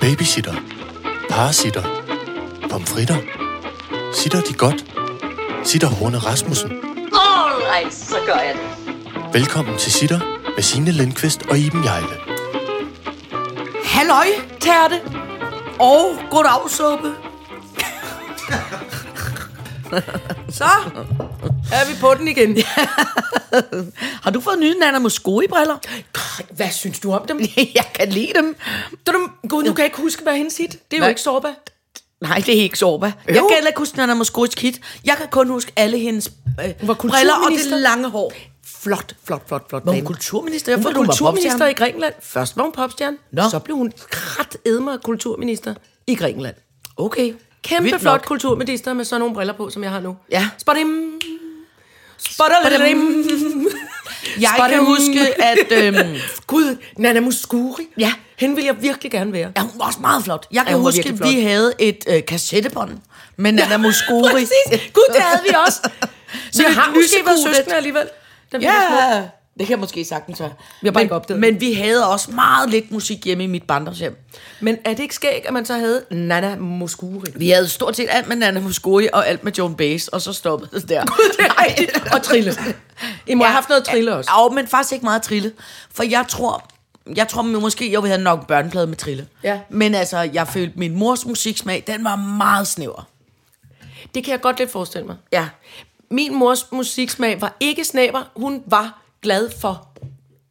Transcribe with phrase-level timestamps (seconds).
[0.00, 0.54] Babysitter.
[1.30, 1.82] Parasitter.
[2.70, 3.16] Pomfritter.
[4.14, 4.84] Sitter de godt?
[5.64, 6.70] Sitter Horne Rasmussen.
[7.12, 8.94] Alright, så gør jeg det.
[9.32, 10.20] Velkommen til Sitter
[10.56, 12.16] med Signe Lindqvist og Iben Jejle.
[13.84, 14.26] Halløj,
[14.60, 15.00] tærte.
[15.78, 16.70] Og goddag,
[20.50, 20.64] Så
[21.72, 22.56] er vi på den igen.
[24.22, 25.76] Har du fået nye Nana Mosconi-briller?
[26.50, 27.40] Hvad synes du om dem?
[27.80, 28.56] Jeg kan lide dem.
[29.06, 29.19] Du, du,
[29.50, 30.70] Gud, nu kan jeg ikke huske, hvad hendes hit.
[30.70, 31.08] Det er jo Hvad?
[31.08, 31.48] ikke Sorba.
[32.20, 33.12] Nej, det er ikke Sorba.
[33.26, 34.80] Jeg kan heller ikke huske Nana Mosconi's kit.
[35.04, 36.30] Jeg kan kun huske alle hendes
[36.64, 38.32] øh, var briller og det lange hår.
[38.82, 39.86] Flot, flot, flot, flot.
[39.86, 40.72] Var hun kulturminister?
[40.72, 42.14] Jeg var kulturminister i Grækenland.
[42.22, 43.16] Først var hun popstjerne.
[43.32, 43.42] Nå.
[43.50, 45.74] Så blev hun krat edmer kulturminister
[46.06, 46.54] i Grækenland.
[46.96, 47.34] Okay.
[47.62, 48.24] Kæmpe Vildt flot nok.
[48.26, 50.16] kulturminister med sådan nogle briller på, som jeg har nu.
[50.30, 50.48] Ja.
[50.58, 51.20] Spadim.
[52.18, 53.24] Spadim.
[54.40, 55.72] Jeg kan huske, at...
[55.84, 57.88] Øhm, Gud, Nana Muscuri.
[57.98, 58.12] Ja.
[58.40, 59.52] Hende vil jeg virkelig gerne være.
[59.56, 60.46] ja, hun var også meget flot.
[60.52, 62.98] Jeg kan var huske, at vi havde et øh, kassettebånd
[63.36, 64.28] med Nana Mosconi.
[64.32, 64.90] Præcis.
[64.92, 65.90] Gud, det havde vi også.
[66.52, 68.08] Så vi har måske været søskende alligevel.
[68.52, 69.14] Da vi var.
[69.14, 69.22] Ja,
[69.58, 70.50] det kan jeg måske sagtens være.
[70.82, 73.46] Vi har bare men, ikke opdaget Men vi havde også meget lidt musik hjemme i
[73.46, 74.16] mit barndomshjem.
[74.60, 77.30] Men er det ikke skægt, at man så havde Nana Muscuri?
[77.36, 80.32] Vi havde stort set alt med Nana Mosconi og alt med Joan Baez, og så
[80.32, 81.04] stoppede det der.
[81.38, 82.14] det er rigtigt.
[82.14, 82.54] Og Trille.
[83.26, 83.48] I må ja.
[83.48, 84.30] have haft noget Trille også.
[84.38, 85.52] Ja, men faktisk ikke meget trille.
[85.94, 86.70] For jeg tror,
[87.16, 89.28] jeg tror måske, jeg ville have nok en børneplade med trille.
[89.42, 89.60] Ja.
[89.68, 93.08] Men altså, jeg følte, min mors musiksmag, den var meget snæver.
[94.14, 95.16] Det kan jeg godt lidt forestille mig.
[95.32, 95.48] Ja.
[96.10, 98.30] Min mors musiksmag var ikke snæver.
[98.36, 99.88] Hun var glad for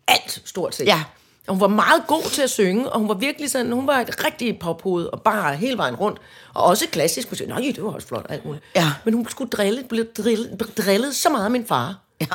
[0.08, 0.86] alt, stort set.
[0.86, 1.04] Ja.
[1.48, 4.00] Og hun var meget god til at synge, og hun var virkelig sådan, hun var
[4.00, 6.20] et rigtigt pophoved, og bare hele vejen rundt.
[6.54, 7.48] Og også klassisk musik.
[7.48, 8.64] Nej, det var også flot, alt muligt.
[8.76, 8.92] Ja.
[9.06, 11.96] Men hun skulle drille, blev drillet, drillet så meget af min far.
[12.22, 12.26] Ja.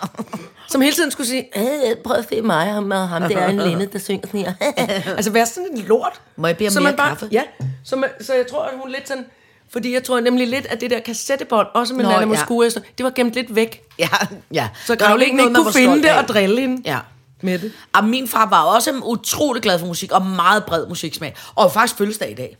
[0.68, 3.48] Som hele tiden skulle sige, "Øh, prøv at se mig, ham, og ham der er
[3.48, 4.52] en linde, der synger sådan her.
[5.16, 6.20] altså være sådan en lort.
[6.36, 7.28] Må jeg bede om Så mere bare, kaffe?
[7.32, 7.42] Ja,
[7.84, 9.24] så, man, så jeg tror, at hun lidt sådan...
[9.72, 12.26] Fordi jeg tror nemlig lidt, at det der kassettebånd, også med Nå, Nana ja.
[12.26, 13.82] Moscou, det var gemt lidt væk.
[13.98, 14.08] Ja,
[14.52, 14.68] ja.
[14.86, 16.98] Så noget, ikke kunne finde det og drille hende Ja.
[17.42, 17.72] med det.
[17.92, 21.34] Og min far var også utrolig glad for musik, og meget bred musiksmag.
[21.54, 22.56] Og faktisk fødselsdag i dag.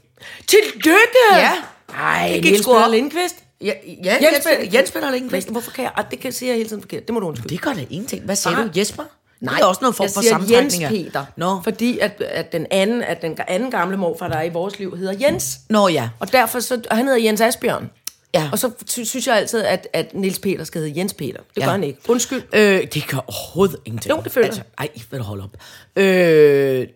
[0.46, 0.98] Tillykke!
[1.32, 1.52] Ja.
[1.98, 2.88] Ej, Det gik Niels Peter.
[2.88, 3.36] Lindqvist.
[3.64, 3.72] Ja,
[4.04, 5.12] ja Jens Peter- Jens, Lindqvist.
[5.12, 5.50] Lindqvist.
[5.50, 5.92] Hvorfor kan jeg...
[5.96, 7.06] Ej, det kan jeg sige jeg hele tiden forkert.
[7.06, 7.48] Det må du undskylde.
[7.48, 8.24] Det gør da ingenting.
[8.24, 8.62] Hvad siger Far.
[8.64, 8.70] du?
[8.76, 9.02] Jesper?
[9.40, 10.82] Nej, det er også noget form for siger sammentrækning.
[10.82, 11.24] Jens Peter.
[11.36, 11.60] Nå.
[11.64, 14.96] Fordi at, at, den anden, at den anden gamle morfar, der er i vores liv,
[14.96, 15.58] hedder Jens.
[15.68, 16.08] Nå ja.
[16.20, 17.90] Og derfor så, og han hedder Jens Asbjørn.
[18.34, 18.48] Ja.
[18.52, 21.38] Og så sy- synes jeg altid, at, at Niels Peter skal hedde Jens Peter.
[21.54, 21.64] Det Ja.
[21.64, 21.98] gør han ikke.
[22.08, 22.42] Undskyld.
[22.52, 24.14] Øh, det gør overhovedet ingenting.
[24.16, 25.56] Jo, det føler altså, Ej, vil du holde op.
[25.96, 26.86] Øh,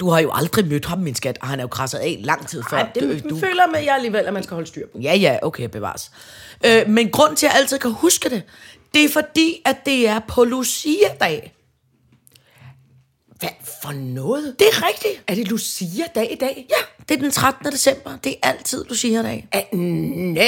[0.00, 2.48] du har jo aldrig mødt ham, min skat, og han er jo krasset af lang
[2.48, 2.76] tid før.
[2.76, 3.38] Ej, det du, du...
[3.38, 4.98] føler med jeg alligevel, at man skal holde styr på.
[4.98, 6.10] Ja, ja, okay, bevares.
[6.66, 8.42] Øh, men grund til, at jeg altid kan huske det,
[8.94, 11.55] det er fordi, at det er på Lucia-dag.
[13.40, 13.48] Hvad
[13.82, 14.54] for noget?
[14.58, 15.22] Det er rigtigt.
[15.28, 16.66] Er det Lucia-dag i dag?
[16.70, 17.72] Ja, det er den 13.
[17.72, 18.10] december.
[18.24, 19.48] Det er altid Lucia-dag.
[19.52, 20.42] Er, nej,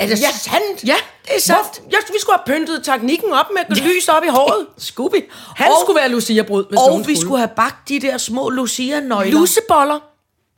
[0.00, 0.30] er det Ja.
[0.32, 0.84] sandt?
[0.86, 0.94] Ja,
[1.26, 1.78] det er sandt.
[1.80, 4.66] Hvor, jeg, vi skulle have pyntet teknikken op med lys op i håret.
[4.78, 5.22] Skulle vi?
[5.56, 7.20] Han og, skulle være Lucia-brud, hvis Og vi skulle.
[7.20, 9.32] skulle have bagt de der små Lucia-nøgler.
[9.40, 9.98] Luseboller.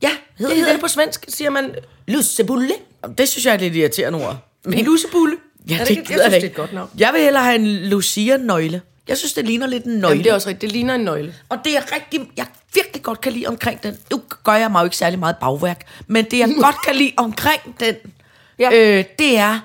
[0.01, 1.75] Ja, Det hedder hedder det det på svensk, siger man
[2.07, 2.73] lussebulle.
[3.17, 4.35] Det synes jeg er lidt irriterende ord.
[4.73, 5.35] En lussebulle.
[5.69, 6.89] Ja, det, det, gider Jeg synes, jeg det er et godt navn.
[6.97, 8.81] Jeg vil hellere have en Lucia-nøgle.
[9.07, 10.07] Jeg synes, det ligner lidt en nøgle.
[10.09, 10.61] Jamen, det er også rigtigt.
[10.61, 11.35] Det ligner en nøgle.
[11.49, 13.97] Og det er rigtig, jeg virkelig godt kan lide omkring den.
[14.11, 17.13] Nu gør jeg mig jo ikke særlig meget bagværk, men det jeg godt kan lide
[17.17, 17.95] omkring den,
[18.59, 18.69] Ja.
[18.73, 19.59] øh, det er,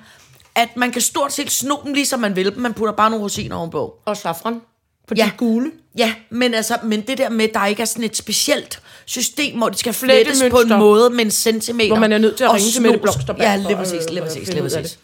[0.55, 2.59] at man kan stort set sno dem, ligesom man vil dem.
[2.63, 3.95] Man putter bare nogle rosiner ovenpå.
[4.05, 4.61] Og safran.
[5.09, 5.25] På Ja.
[5.25, 5.71] de gule.
[5.99, 9.57] Ja, men, altså, men det der med, at der ikke er sådan et specielt system,
[9.57, 11.89] hvor det skal flettes på en måde med en centimeter.
[11.89, 12.99] Hvor man er nødt til at ringe til Mette.
[12.99, 13.43] Blomsterberg.
[13.45, 14.99] Ja, lige præcis, lige præcis, lige præcis.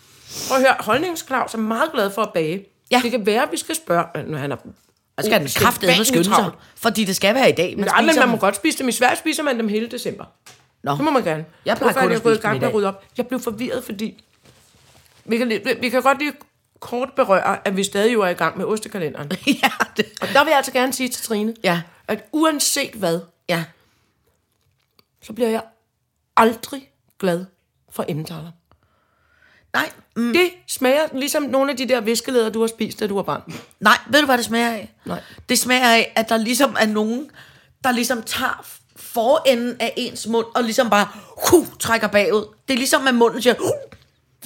[0.49, 2.65] Prøv at høre, holdningsklaus er meget glad for at bage.
[2.91, 3.01] Ja.
[3.03, 4.57] Det kan være, at vi skal spørge, når han er...
[5.17, 7.79] Og skal den kraftedeme skynde sig, fordi det skal være i dag.
[7.79, 8.41] Man Nej, men man må dem.
[8.41, 8.89] godt spise dem.
[8.89, 10.25] I Sverige spiser man dem hele december.
[10.83, 10.93] Nå.
[10.93, 11.45] Det må man gerne.
[11.65, 13.05] Jeg plejer kun at spise gang med at op?
[13.17, 14.25] Jeg blev forvirret, fordi...
[15.25, 15.49] Vi kan,
[15.81, 16.33] vi kan godt lige
[16.81, 19.31] kort berøre, at vi stadig jo er i gang med ostekalenderen.
[19.63, 21.83] ja, det, Og der vil jeg altså gerne sige til Trine, Ja.
[22.09, 23.65] at uanset hvad, ja.
[25.23, 25.63] så bliver jeg
[26.37, 27.45] aldrig glad
[27.91, 28.51] for emmentaler.
[29.75, 33.15] Nej, mm, Det smager ligesom nogle af de der viskelæder, du har spist, da du
[33.15, 33.43] var barn.
[33.81, 34.93] nej, ved du, hvad det smager af?
[35.05, 35.21] Nej.
[35.49, 37.31] Det smager af, at der ligesom er nogen,
[37.85, 38.65] der ligesom tager
[38.97, 41.09] forenden af ens mund, og ligesom bare
[41.51, 42.45] huh, trækker bagud.
[42.69, 43.55] Det er ligesom, at munden siger...
[43.59, 43.71] Huh.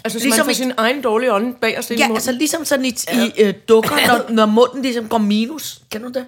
[0.04, 2.16] Altså, så Ligesom man får i- sin egen dårlige ånd bag os i Ja, munden.
[2.16, 5.80] altså ligesom sådan i, i øh, dukker, når, når munden ligesom går minus.
[5.90, 6.26] Kan du det?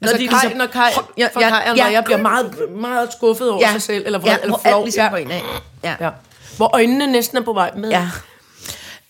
[0.00, 1.84] Når Altså, de Kaj, ligesom- når Kaj, Ja, ja, når ja.
[1.92, 4.74] jeg bliver meget, meget skuffet over ja, sig selv, eller vred, ja, eller flov.
[4.74, 5.14] alt ligesom.
[5.84, 5.96] Ja.
[6.00, 6.10] ja.
[6.60, 7.90] Hvor øjnene næsten er på vej med.
[7.90, 8.08] ja.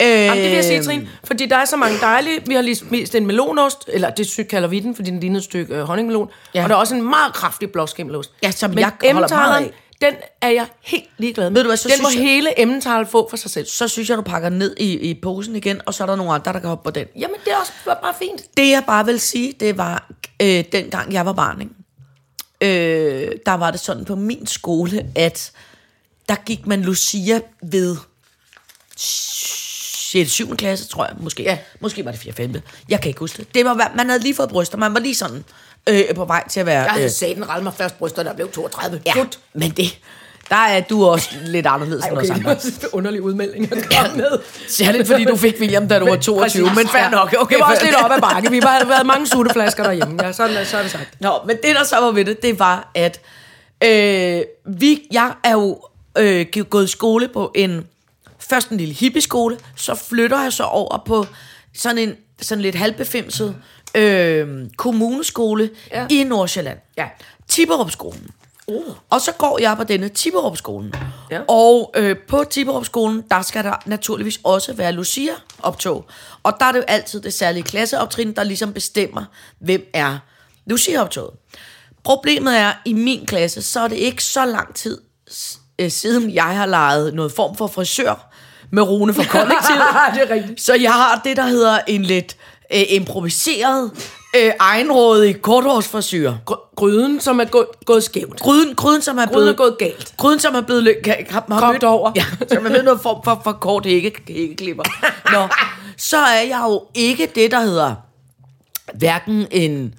[0.02, 2.40] Øh, Jamen, det vil jeg sige, Trine, fordi der er så mange dejlige...
[2.46, 5.38] Vi har lige spist en melonost, eller det sy- kalder vi den, fordi den ligner
[5.38, 6.28] et stykke øh, honningmelon.
[6.54, 6.62] Ja.
[6.62, 8.30] Og der er også en meget kraftig blåskimmelost.
[8.42, 9.70] Ja, som Men jeg holder meget af.
[10.00, 11.54] den er jeg helt ligeglad med.
[11.58, 13.66] Ved du hvad, så den må synes jeg- hele Emmental få for sig selv.
[13.66, 16.16] Så synes jeg, du pakker den ned i, i posen igen, og så er der
[16.16, 17.06] nogle andre, der kan hoppe på den.
[17.18, 18.42] Jamen, det er også bare fint.
[18.56, 20.06] Det jeg bare vil sige, det var,
[20.42, 21.72] øh, dengang jeg var barn, ikke?
[22.62, 25.52] Øh, der var det sådan på min skole, at
[26.30, 27.96] der gik man Lucia ved
[28.96, 30.30] 6.
[30.30, 30.56] 7.
[30.56, 31.42] klasse, tror jeg, måske.
[31.42, 31.58] Ja.
[31.80, 32.32] Måske var det 4.
[32.32, 32.54] 5.
[32.88, 33.54] Jeg kan ikke huske det.
[33.54, 35.44] det var, man havde lige fået bryster, man var lige sådan
[35.88, 36.82] øh, på vej til at være...
[36.82, 39.00] Jeg havde øh, sat den ralle mig først bryster, der blev 32.
[39.06, 39.38] ja, Gut.
[39.54, 39.98] men det,
[40.50, 42.50] der er du også lidt anderledes Ej, end okay, os det andre.
[42.50, 44.38] var en underlig udmelding at komme med.
[44.68, 47.34] Særligt fordi du fik William, da du var 22, men fair nok.
[47.38, 48.50] Okay, det var også lidt op ad bakke.
[48.50, 50.24] Vi havde været mange sutteflasker derhjemme.
[50.24, 51.20] Ja, sådan, så er det sagt.
[51.20, 53.20] Nå, men det der så var ved det, det var, at
[53.84, 55.80] øh, vi, jeg er jo
[56.18, 57.86] øh, gået i skole på en,
[58.38, 61.26] først en lille hippieskole, så flytter jeg så over på
[61.74, 63.56] sådan en sådan lidt halvbefimset
[63.94, 66.06] øh, kommuneskole Ja.
[66.10, 66.78] i Nordsjælland.
[66.96, 67.08] Ja.
[67.48, 68.30] Tipperupskolen.
[68.66, 68.82] Oh.
[69.10, 70.94] Og så går jeg på denne Tipperupskolen.
[71.30, 71.40] Ja.
[71.48, 76.06] Og øh, på Tipperupskolen, der skal der naturligvis også være Lucia-optog.
[76.42, 79.24] Og der er det jo altid det særlige klasseoptrin, der ligesom bestemmer,
[79.58, 80.18] hvem er
[80.66, 81.30] Lucia-optoget.
[82.04, 85.00] Problemet er, i min klasse, så er det ikke så lang tid
[85.80, 88.28] øh, siden, jeg har lejet noget form for frisør
[88.70, 89.80] med Rune fra kollektivet.
[90.14, 90.60] Det er rigtigt.
[90.62, 92.36] Så jeg har det, der hedder en lidt
[92.74, 93.90] øh, improviseret,
[94.36, 96.32] øh, egenrådig korthårsfrisyr.
[96.50, 98.40] Gry- Gryden, som er gået, gået skævt.
[98.40, 99.48] Gryden, gryden, som er Gryden blevet...
[99.48, 100.14] er gået galt.
[100.16, 100.82] Gryden, som er blevet...
[100.88, 102.12] lø- Kan, har, har Kogt mødt, over.
[102.16, 104.82] Ja, som er med noget form for, for kort ikke, ikke klipper.
[105.32, 105.48] Nå,
[105.96, 107.94] så er jeg jo ikke det, der hedder
[108.94, 109.94] hverken en...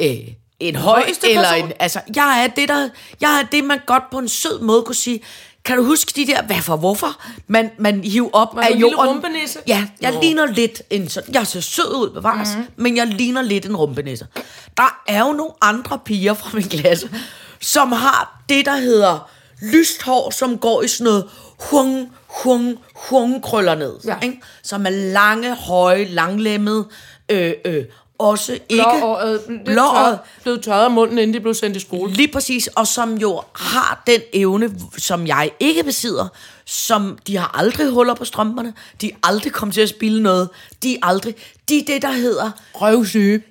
[0.00, 0.28] Øh,
[0.68, 1.66] en høj eller person.
[1.68, 1.72] en...
[1.80, 2.88] Altså, jeg er det, der...
[3.20, 5.20] Jeg er det, man godt på en sød måde kunne sige...
[5.64, 7.22] Kan du huske de der, hvad for hvorfor?
[7.46, 9.08] Man, man hiver op Var af lille jorden.
[9.08, 9.58] rumpenisse?
[9.66, 10.20] Ja, jeg Nå.
[10.20, 11.34] ligner lidt en sådan...
[11.34, 12.64] Jeg ser sød ud, bevares, mm.
[12.76, 14.26] men jeg ligner lidt en rumpenisse.
[14.76, 17.10] Der er jo nogle andre piger fra min klasse,
[17.60, 19.30] som har det, der hedder
[19.62, 21.28] lyst hår, som går i sådan noget
[21.60, 23.94] hung, hung, hung krøller ned.
[24.04, 24.16] Ja.
[24.22, 24.40] Ikke?
[24.62, 26.88] Som er lange, høje, langlemmede,
[27.28, 27.84] øh, øh,
[28.22, 28.84] også ikke...
[29.00, 30.18] Blååret, Blååret.
[30.42, 32.12] blevet tørret af munden, inden de blev sendt i skole.
[32.12, 36.28] Lige præcis, og som jo har den evne, som jeg ikke besidder,
[36.64, 40.48] som de har aldrig huller på strømperne, de er aldrig kommet til at spille noget,
[40.82, 41.34] de er aldrig,
[41.68, 43.42] de er det, der hedder, Røvsyge.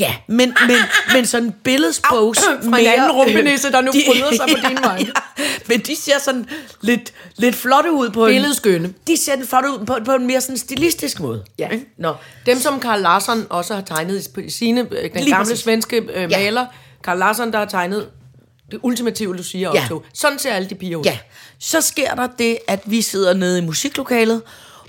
[0.00, 0.76] Ja, men, men,
[1.12, 5.12] men sådan billedsprogs Fra en anden rumpenisse, der nu fryder sig på dine vegne.
[5.68, 6.46] men de ser sådan
[6.80, 8.88] lidt, lidt flotte ud på Billedskønne.
[8.88, 11.44] en, de ser den flotte ud på, på en mere sådan stilistisk måde.
[11.58, 11.68] Ja.
[11.68, 11.86] Ikke?
[11.98, 12.14] Nå.
[12.46, 15.58] Dem, som Karl Larsson også har tegnet i sine, øh, den Lige gamle præcis.
[15.64, 16.38] svenske øh, Ja.
[16.38, 16.66] maler,
[17.04, 18.08] Karl Larsson, der har tegnet
[18.70, 20.02] det ultimative Lucia-optog.
[20.04, 20.10] Ja.
[20.14, 21.04] Sådan ser alle de piger ud.
[21.04, 21.18] Ja,
[21.58, 24.42] så sker der det, at vi sidder nede i musiklokalet,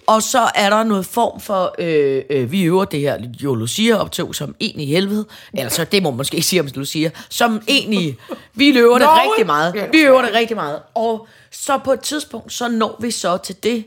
[0.07, 4.35] og så er der noget form for, øh, øh, vi øver det her jo Lucia-optog
[4.35, 7.61] som en i helvede, eller så det må man måske ikke sige om Lucia, som
[7.67, 8.17] egentlig,
[8.53, 12.53] vi øver det rigtig meget, vi øver det rigtig meget, og så på et tidspunkt,
[12.53, 13.85] så når vi så til det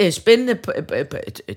[0.00, 0.58] øh, spændende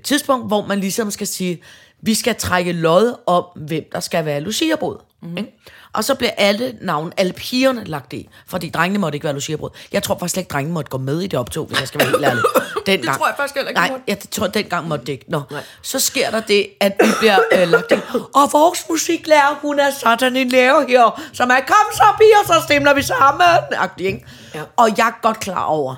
[0.03, 1.61] tidspunkt, hvor man ligesom skal sige,
[2.01, 4.95] vi skal trække lod om, hvem der skal være Lucia-brud.
[5.21, 5.31] Mhm.
[5.31, 5.45] Mm.
[5.93, 9.69] Og så bliver alle navne, alle pigerne lagt i, fordi drengene måtte ikke være Lucia-brud.
[9.91, 11.99] Jeg tror faktisk slet ikke, drengene måtte gå med i det optog, hvis jeg skal
[11.99, 12.43] være helt ærlig.
[12.85, 15.25] Den Det tror jeg faktisk heller ikke, Nej, jeg tror, dengang måtte det ikke.
[15.27, 15.41] Nå.
[15.81, 17.95] Så sker der det, at vi bliver øh, lagt i.
[18.13, 22.63] Og vores musiklærer, hun er sådan en lærer her, som er, kom så piger, så
[22.65, 23.47] stemmer vi sammen.
[23.77, 24.25] Agtig, ikke?
[24.55, 24.61] Ja.
[24.77, 25.95] Og jeg er godt klar over,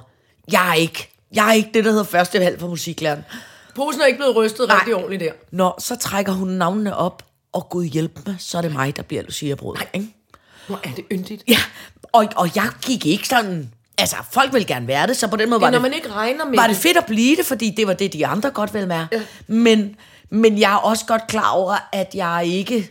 [0.52, 3.26] jeg er ikke, jeg er ikke det, der hedder første valg for musiklæreren.
[3.76, 4.78] Posen er ikke blevet rystet Nej.
[4.78, 5.32] rigtig ordentligt der.
[5.52, 9.04] Nå, så trækker hun navnene op, og Gud hjælp mig, så er det mig, der
[9.04, 9.76] bliver Lucia-brud.
[9.94, 10.16] Ikke?
[10.68, 11.44] Hvor er det yndigt.
[11.48, 11.58] Ja,
[12.04, 13.72] og, og jeg gik ikke sådan...
[13.98, 15.82] Altså, folk vil gerne være det, så på den måde var Ja, når det...
[15.82, 16.76] man ikke regner med Var det.
[16.76, 19.08] det fedt at blive det, fordi det var det, de andre godt ville være.
[19.12, 19.22] Ja.
[19.48, 19.96] Men,
[20.30, 22.90] men jeg er også godt klar over, at jeg ikke...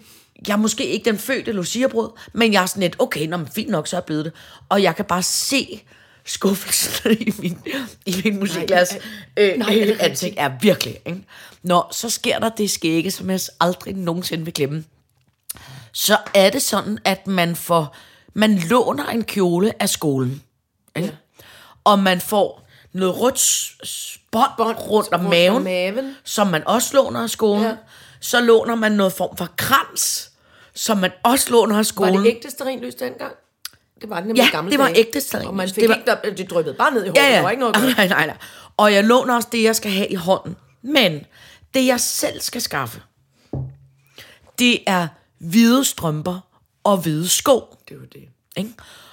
[0.49, 3.49] Jeg er måske ikke den fødte Lucia-brud, men jeg er sådan lidt, okay, nå, men
[3.55, 4.33] fint nok, så er jeg blevet det.
[4.69, 5.83] Og jeg kan bare se
[6.25, 7.59] skuffelsen i min,
[8.07, 8.99] i min musikklasse.
[9.37, 11.25] Øh, nej, er det øh, ansigt er virkelig, ikke?
[11.63, 14.85] Nå, så sker der det skægge, som jeg aldrig nogensinde vil glemme
[15.93, 17.97] så er det sådan, at man får,
[18.35, 20.43] man låner en kjole af skolen.
[20.97, 21.09] Ikke?
[21.09, 21.45] Ja.
[21.85, 23.73] Og man får noget rødt
[24.31, 26.17] bånd rundt om rundt om maven, maven.
[26.25, 27.63] som man også låner af skolen.
[27.65, 27.77] Ja.
[28.21, 30.31] Så låner man noget form for krans,
[30.75, 32.15] som man også låner af Var skolen.
[32.15, 33.33] det ægte sterinlys dengang?
[34.01, 34.99] Det var nemlig Ja, gamle det var dage.
[34.99, 35.49] ægte stearinlys.
[35.49, 37.17] Og man fik Det var- ikke, der, det dryppede bare ned i håret.
[37.17, 37.37] Ja, ja.
[37.37, 37.85] Der var ikke noget godt.
[37.97, 38.37] nej, nej, nej.
[38.77, 40.57] Og jeg låner også det, jeg skal have i hånden.
[40.83, 41.21] Men
[41.75, 43.01] det, jeg selv skal skaffe,
[44.59, 46.41] det er hvide strømper
[46.85, 47.61] og hvide sko.
[47.89, 48.23] Det var det.
[48.57, 48.71] Ikke?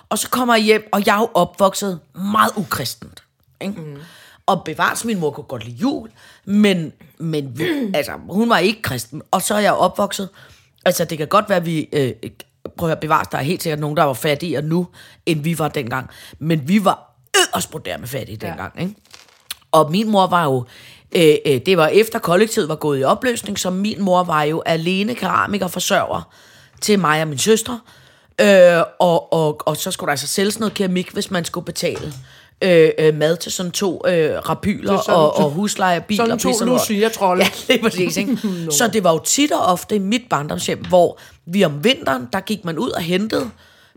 [0.09, 3.23] Og så kommer jeg hjem, og jeg er jo opvokset meget ukristent.
[3.61, 3.81] Ikke?
[3.81, 3.97] Mm.
[4.45, 6.09] Og bevares, min mor kunne godt lide jul,
[6.45, 7.61] men, men
[7.95, 9.21] altså, hun var ikke kristen.
[9.31, 10.29] Og så er jeg opvokset,
[10.85, 12.11] altså det kan godt være, at vi, øh,
[12.77, 14.87] prøv at høre, bevares, der er helt sikkert nogen, der var fattigere nu,
[15.25, 16.09] end vi var dengang.
[16.39, 18.81] Men vi var yderst med fattige dengang, ja.
[18.81, 18.95] ikke?
[19.71, 20.65] Og min mor var jo,
[21.15, 24.63] øh, øh, det var efter kollektivet var gået i opløsning, så min mor var jo
[24.65, 26.33] alene keramiker forsørger
[26.81, 27.79] til mig og min søstre.
[28.41, 32.13] Øh, og, og, og så skulle der altså sælges noget keramik, hvis man skulle betale
[32.63, 36.65] øh, øh, mad til sådan to øh, rapyler sådan og, og husleje, biler, sådan to.
[36.65, 37.43] Lucia-trolde.
[37.69, 38.17] Ja, lige præcis.
[38.17, 38.37] Ikke?
[38.77, 42.39] Så det var jo tit og ofte i mit barndomshjem, hvor vi om vinteren, der
[42.39, 43.51] gik man ud og hentede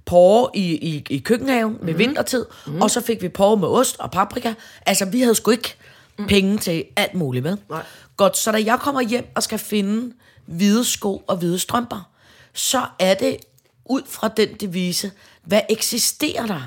[0.05, 2.83] porre i, i, i køkkenhaven med vintertid, mm.
[2.83, 4.55] og så fik vi porre med ost og paprika.
[4.87, 5.75] Altså, vi havde sgu ikke
[6.19, 6.27] mm.
[6.27, 7.57] penge til alt muligt med.
[7.71, 7.83] Nej.
[8.17, 10.13] Godt, så da jeg kommer hjem og skal finde
[10.47, 12.11] hvide sko og hvide strømper,
[12.53, 13.37] så er det
[13.85, 15.11] ud fra den devise,
[15.45, 16.61] hvad eksisterer der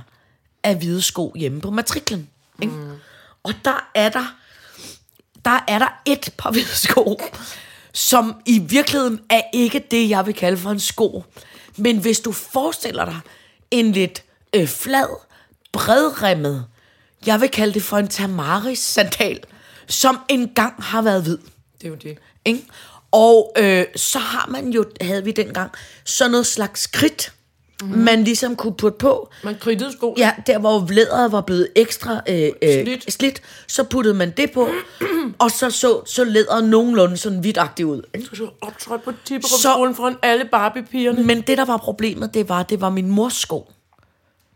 [0.64, 2.30] af hvide sko hjemme på matriklen?
[2.62, 2.74] Ikke?
[2.74, 2.92] Mm.
[3.44, 4.36] Og der er der
[5.46, 7.22] der er der et par hvide sko,
[7.94, 11.24] som i virkeligheden er ikke det, jeg vil kalde for en sko.
[11.78, 13.20] Men hvis du forestiller dig
[13.72, 14.24] en lidt
[14.56, 15.08] øh, flad,
[15.72, 16.66] bredremmet,
[17.26, 19.40] jeg vil kalde det for en Tamaris-sandal,
[19.88, 21.38] som engang har været hvid.
[21.78, 22.18] Det er jo det.
[22.46, 22.66] Ikke?
[23.12, 25.72] Og øh, så har man jo, havde vi dengang,
[26.04, 27.34] sådan noget slags kridt,
[27.84, 27.98] mm.
[27.98, 29.30] man ligesom kunne putte på.
[29.44, 30.16] Man kridtede sko.
[30.18, 33.14] Ja, der hvor læderet var blevet ekstra øh, øh, Slidt.
[33.14, 34.70] slidt, så puttede man det på,
[35.40, 38.02] og så så, så læderet nogenlunde sådan hvidagtigt ud.
[38.14, 38.28] ikke?
[38.34, 41.24] Så optrådte på Tipperupskolen foran alle Barbie-pigerne.
[41.24, 43.72] Men det, der var problemet, det var, det var min mors sko.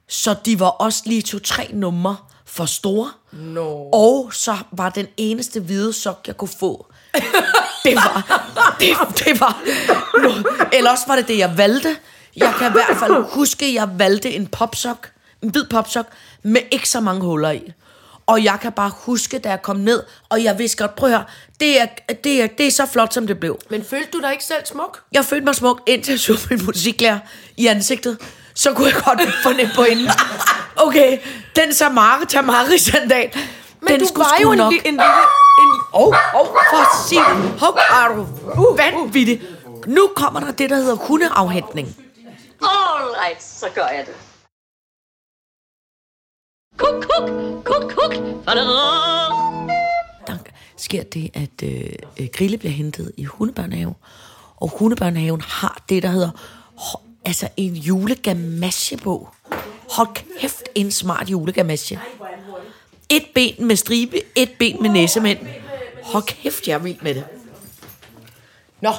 [0.07, 2.15] Så de var også lige to-tre numre
[2.45, 3.09] for store.
[3.31, 3.89] Nå.
[3.93, 6.85] Og så var den eneste hvide sok, jeg kunne få.
[7.83, 8.43] Det var,
[8.79, 8.87] det,
[9.25, 9.61] det var,
[10.73, 11.95] eller også var det det, jeg valgte.
[12.37, 15.09] Jeg kan i hvert fald huske, at jeg valgte en popsok,
[15.41, 16.05] en hvid popsok,
[16.43, 17.71] med ikke så mange huller i.
[18.27, 21.15] Og jeg kan bare huske, da jeg kom ned, og jeg vidste godt, prøv at
[21.15, 21.25] høre,
[21.59, 21.85] det er,
[22.23, 23.59] det, er, det er så flot, som det blev.
[23.69, 25.01] Men følte du dig ikke selv smuk?
[25.11, 27.19] Jeg følte mig smuk, indtil jeg så min musiklærer
[27.57, 28.17] i ansigtet.
[28.53, 30.11] Så kunne jeg godt fornemme på hende.
[30.79, 31.19] Okay,
[31.55, 33.29] den Samara Tamari sandal.
[33.81, 34.73] Men den du skulle var jo en, nok.
[34.73, 35.23] en lille...
[35.61, 37.17] En, Åh, oh, oh, for sig.
[37.59, 38.07] Hov, er
[38.55, 39.41] du vanvittig.
[39.87, 41.95] Nu kommer der det, der hedder hundeafhentning.
[42.61, 44.15] All right, så gør jeg det.
[46.77, 47.29] Kuk, kuk,
[47.63, 48.13] kuk, kuk.
[50.27, 50.37] Der
[50.77, 53.95] sker det, at øh, øh, Grille bliver hentet i hundebørnehave.
[54.57, 56.31] Og hundebørnehaven har det, der hedder
[57.25, 59.29] altså en julegamaschebog.
[59.91, 62.01] Hold kæft, en smart julegamasje.
[63.09, 65.39] Et ben med stribe, et ben med næsemænd.
[66.03, 67.25] Hold kæft, jeg er vild med det.
[68.81, 68.91] Nå,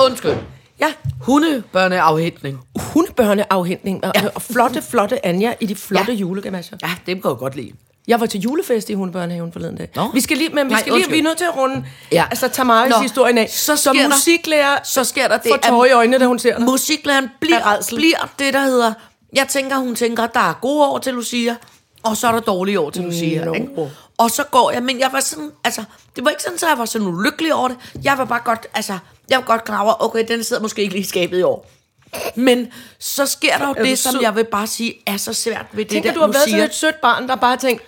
[0.00, 0.36] undskyld.
[0.80, 2.58] Ja, Hundebørneafhentning.
[2.80, 4.04] hundebørneafhentning.
[4.04, 4.22] Og, Ja.
[4.34, 6.16] og flotte, flotte Anja i de flotte Ja.
[6.16, 6.20] ja.
[6.20, 6.76] julegamasser.
[6.82, 7.72] Ja, dem kan jeg godt lide.
[8.08, 9.88] Jeg var til julefest i hundebørnehaven forleden dag.
[9.96, 10.10] Nå.
[10.14, 11.12] Vi skal lige, men vi, Nej, skal lige, undskyld.
[11.14, 12.24] vi er nødt til at runde Ja.
[12.30, 13.50] altså, Tamaris Nå, historien af.
[13.50, 16.56] så Som der- musiklærer så sker der det, får tårer i øjnene, da hun ser
[16.56, 16.64] dig.
[16.64, 18.92] Musiklæreren bliver, bliver det, der hedder...
[19.32, 21.56] Jeg tænker, hun tænker, der er gode år til Lucia,
[22.02, 23.44] og så er der dårlige år til Lucia.
[23.44, 23.52] Nå.
[23.54, 23.68] Ikke?
[24.18, 25.84] Og så går jeg, men jeg var sådan, altså,
[26.16, 27.76] det var ikke sådan, at jeg var sådan ulykkelig over det.
[28.04, 28.98] Jeg var bare godt, altså,
[29.30, 31.70] jeg var godt klar over, okay, den sidder måske ikke lige i skabet i år.
[32.34, 32.66] Men
[32.98, 35.84] så sker der jo Er det, som jeg vil bare sige, er så svært ved
[35.84, 37.82] det Tænk, der du har været sådan et sødt barn, der bare tænkt,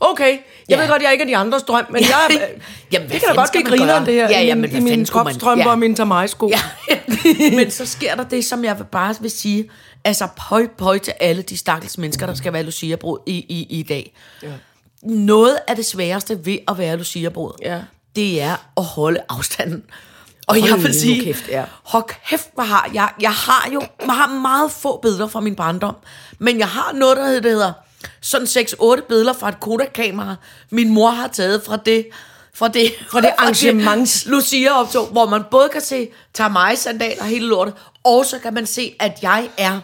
[0.00, 0.38] okay, jeg
[0.68, 0.74] Ja.
[0.76, 0.80] ja.
[0.82, 2.48] ved godt, jeg ikke er de andres drøm, men jeg, Jamen,
[2.92, 4.72] jamen, det kan da godt blive grineren, det her, Ja, i ja, min- men i
[4.72, 5.70] hvad mine kropstrømper ja.
[5.70, 6.50] og mine tamai-sko.
[6.50, 6.60] Ja,
[7.56, 9.70] men så sker der det, som jeg vil bare vil sige,
[10.04, 13.82] altså pøj, pøj til alle de stakkels mennesker, der skal være Lucia-brud i, i, i
[13.82, 14.14] dag.
[14.42, 14.48] Ja.
[15.02, 17.80] Noget af det sværeste ved at være Lucia-brud, Ja.
[18.16, 19.82] det er at holde afstanden.
[20.46, 21.64] Og Hold jeg vil sige, kæft, ja.
[21.84, 25.54] hold kæft, hvor har jeg, jeg har jo jeg har meget få billeder fra min
[25.56, 25.94] barndom,
[26.38, 27.72] men jeg har noget, der hedder, det hedder
[28.20, 30.36] sådan 6-8 billeder fra et Kodak-kamera,
[30.70, 32.06] min mor har taget fra det,
[32.54, 38.26] fra det, fra det arrangements- Lucia-optog, hvor man både kan se Tamai-sandaler hele lortet, og
[38.26, 39.80] så kan man se, at jeg er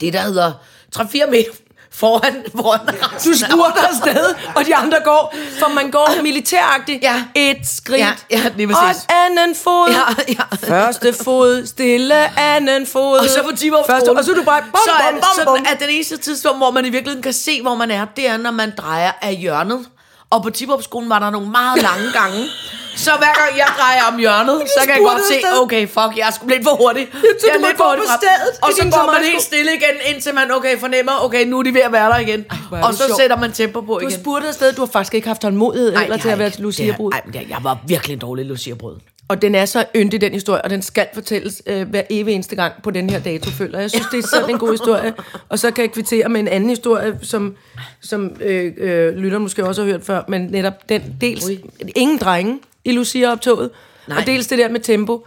[0.00, 0.52] det, der hedder
[0.96, 1.50] 3-4 meter
[1.92, 2.80] foran, foran
[3.24, 7.02] Du spurgte afsted, og de andre går, for man går militæragtigt.
[7.02, 7.24] Ja.
[7.34, 9.04] Et skridt, Ja, ja, lige og præcis.
[9.04, 9.90] en anden fod.
[9.90, 10.56] Ja, ja.
[10.68, 13.18] Første fod, stille, anden fod.
[13.18, 15.44] Og så på timer Første, og så er du bare bum, så er, bum, så
[15.44, 15.66] bum, bum.
[15.72, 18.36] er den eneste tidspunkt, hvor man i virkeligheden kan se, hvor man er, det er,
[18.36, 19.86] når man drejer af hjørnet.
[20.30, 22.46] Og på Tiborg-skolen var der nogle meget lange gange.
[23.06, 26.26] Så hver gang jeg drejer om hjørnet, så kan jeg godt se, okay, fuck, jeg
[26.28, 27.04] er sgu lidt for hurtig.
[27.12, 29.70] jeg er du må lidt for hurtig på stedet Og så går man helt stille
[29.78, 32.44] igen, indtil man, okay, fornemmer, okay, nu er de ved at være der igen.
[32.72, 33.20] er og så sjovt.
[33.20, 34.20] sætter man tempo på Du igen.
[34.20, 36.62] spurgte afsted, du har faktisk ikke haft tålmodighed Ej, eller til at være jeg til
[36.62, 37.12] Lucia-brud.
[37.12, 38.94] ej, men jeg- Jeg var virkelig en dårlig Lucia-brud.
[39.28, 42.56] Og den er så yndig, den historie, og den skal fortælles øh, hver evig eneste
[42.56, 43.82] gang på den her dato, føler jeg.
[43.82, 45.14] Jeg synes, det er sådan en god historie.
[45.48, 47.56] Og så kan jeg kvittere med en anden historie, som,
[48.00, 51.60] som øh, øh, lytter måske også har hørt før, men netop den dels Ui.
[51.96, 53.70] ingen drenge i Lucia-optoget,
[54.16, 55.26] og dels det der med tempo.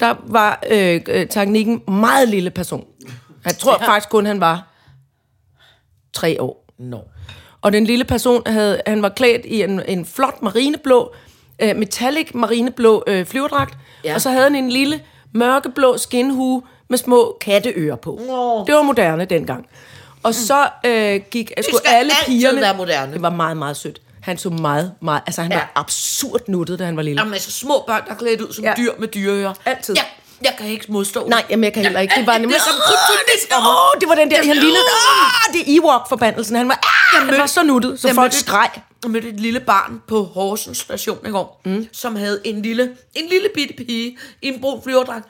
[0.00, 2.86] Der var øh, øh, teknikken meget lille person.
[3.44, 3.88] Jeg tror ja.
[3.88, 4.66] faktisk kun, han var
[6.12, 6.64] tre år.
[6.78, 7.00] Nå.
[7.62, 11.14] Og den lille person, havde, han var klædt i en, en flot marineblå,
[11.58, 13.74] øh, metallic marineblå øh, flyverdragt,
[14.04, 14.14] Ja.
[14.14, 15.00] og så havde han en lille
[15.32, 18.20] mørkeblå skinhue med små katteører på.
[18.26, 18.64] Nå.
[18.66, 19.66] Det var moderne dengang.
[20.22, 22.60] Og så øh, gik skulle skal alle pigerne...
[22.60, 23.12] være moderne.
[23.12, 24.00] Det var meget, meget sødt.
[24.28, 25.22] Han så meget, meget...
[25.26, 25.56] Altså, han Ja.
[25.58, 27.20] var absurd nuttet, da han var lille.
[27.20, 28.74] Jamen altså små børn, der er klædt ud som ja.
[28.76, 29.54] Dyr med dyreører.
[29.64, 29.94] Altid.
[29.96, 30.02] Ja,
[30.42, 31.28] jeg kan ikke modstå.
[31.28, 32.14] Nej, jamen, jeg kan heller ikke.
[32.18, 32.92] Det var nemlig som Åh,
[33.26, 34.84] det Åh, det var den der, han lignede...
[35.46, 36.56] Ah, det er Ewok-forbandelsen.
[36.56, 36.78] Han var,
[37.14, 38.70] ah, han var så nuttet, så folk skreg.
[39.02, 41.88] Jeg mødte et lille barn på Horsens station i går, mm.
[41.92, 45.26] som havde en lille, en lille bitte pige i en brun flyverdragt,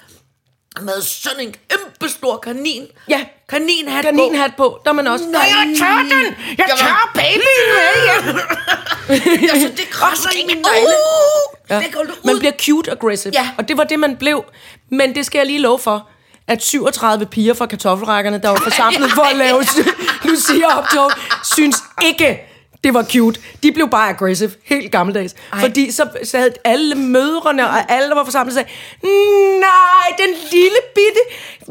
[0.81, 2.87] med sådan en kæmpe stor kanin.
[3.09, 3.21] Ja.
[3.49, 5.25] Kaninhat Kaninhat på, der er man også...
[5.25, 6.35] Nej, jeg tager den!
[6.59, 9.49] Jeg tager babyen med hjem!
[9.52, 10.87] altså, det krasser i mine negle.
[10.87, 11.83] Uh, Ja.
[12.25, 13.33] Man bliver cute aggressive.
[13.37, 13.50] Ja.
[13.59, 14.45] Og det var det, man blev.
[14.90, 16.09] Men det skal jeg lige love for,
[16.47, 19.64] at 37 piger fra kartoffelrækkerne, der var forsamlet for at lave
[20.25, 21.11] Lucia-optog,
[21.55, 22.40] synes ikke,
[22.85, 23.41] det var cute.
[23.63, 25.35] De blev bare aggressive, helt gammeldags.
[25.53, 25.61] Ej.
[25.61, 28.69] Fordi så sad alle mødrene og alle, der var forsamlet, sagde,
[29.61, 31.21] nej, den lille bitte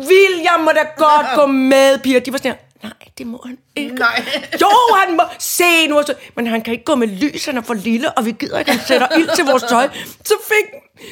[0.09, 2.19] William må da godt gå med, piger.
[2.19, 3.95] De var sådan her, nej, det må han ikke.
[3.95, 4.25] Nej.
[4.61, 4.67] Jo,
[5.05, 5.97] han må se nu.
[5.97, 8.31] og så- Men han kan ikke gå med lys, han er for lille, og vi
[8.39, 9.89] gider ikke, at han sætter ild til vores tøj.
[10.25, 10.65] Så fik,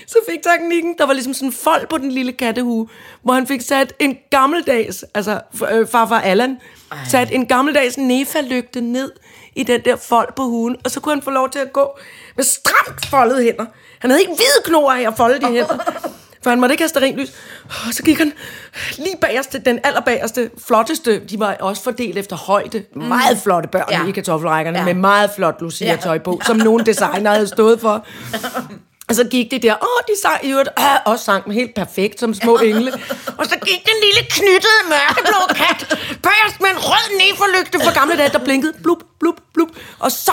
[0.07, 2.87] så fik teknikken, der var ligesom sådan en fold på den lille kattehue,
[3.23, 5.39] hvor han fik sat en gammeldags, altså
[5.71, 6.57] øh, farfar Allan,
[6.91, 6.97] Ej.
[7.11, 9.11] sat en gammeldags nefalygte ned
[9.55, 11.97] i den der fold på huen, og så kunne han få lov til at gå
[12.35, 13.65] med stramt foldede hænder.
[13.99, 15.77] Han havde ikke hvide knor af at folde de hænder.
[16.43, 17.29] For han måtte ikke have stearinlys.
[17.65, 18.33] Og så gik han
[18.97, 22.83] lige bagerste, den allerbagerste, flotteste, de var også fordelt efter højde.
[22.95, 24.01] Meget flotte børn Ja.
[24.01, 24.07] ja.
[24.07, 24.85] i kartoffelrækkerne, Ja.
[24.87, 24.93] ja.
[24.93, 28.05] med meget flot Lucia-tøj på, som nogle designer havde stået for.
[29.09, 32.19] Og så gik de der, åh, de sang i øvrigt, øh, også sang helt perfekt
[32.19, 32.93] som små engle.
[33.37, 38.17] Og så gik den lille knyttede mørkeblå kat bagerst med en rød neforlygte for gamle
[38.17, 39.69] dage, der blinkede blub, blub, blub.
[39.99, 40.31] Og så,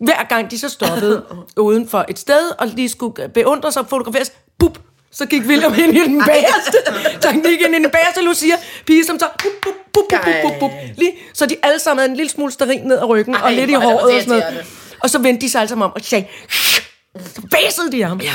[0.00, 1.24] hver gang de så stoppede
[1.56, 4.78] uden for et sted, og de skulle beundre sig og fotograferes, bup,
[5.12, 6.78] så gik William ind i den bagerste.
[7.20, 10.24] Så han gik ind i den bagerste Lucia, pige som så, bup, bup, bup, bup,
[10.24, 13.04] bup, bup, bup, lige, så de alle sammen havde en lille smule sterin ned ad
[13.08, 14.66] ryggen, Ej, og lidt i det håret og sådan noget.
[15.02, 16.26] Og så vendte de sig alle sammen om og sagde,
[17.34, 18.20] så bæsede de ham.
[18.20, 18.32] Ja.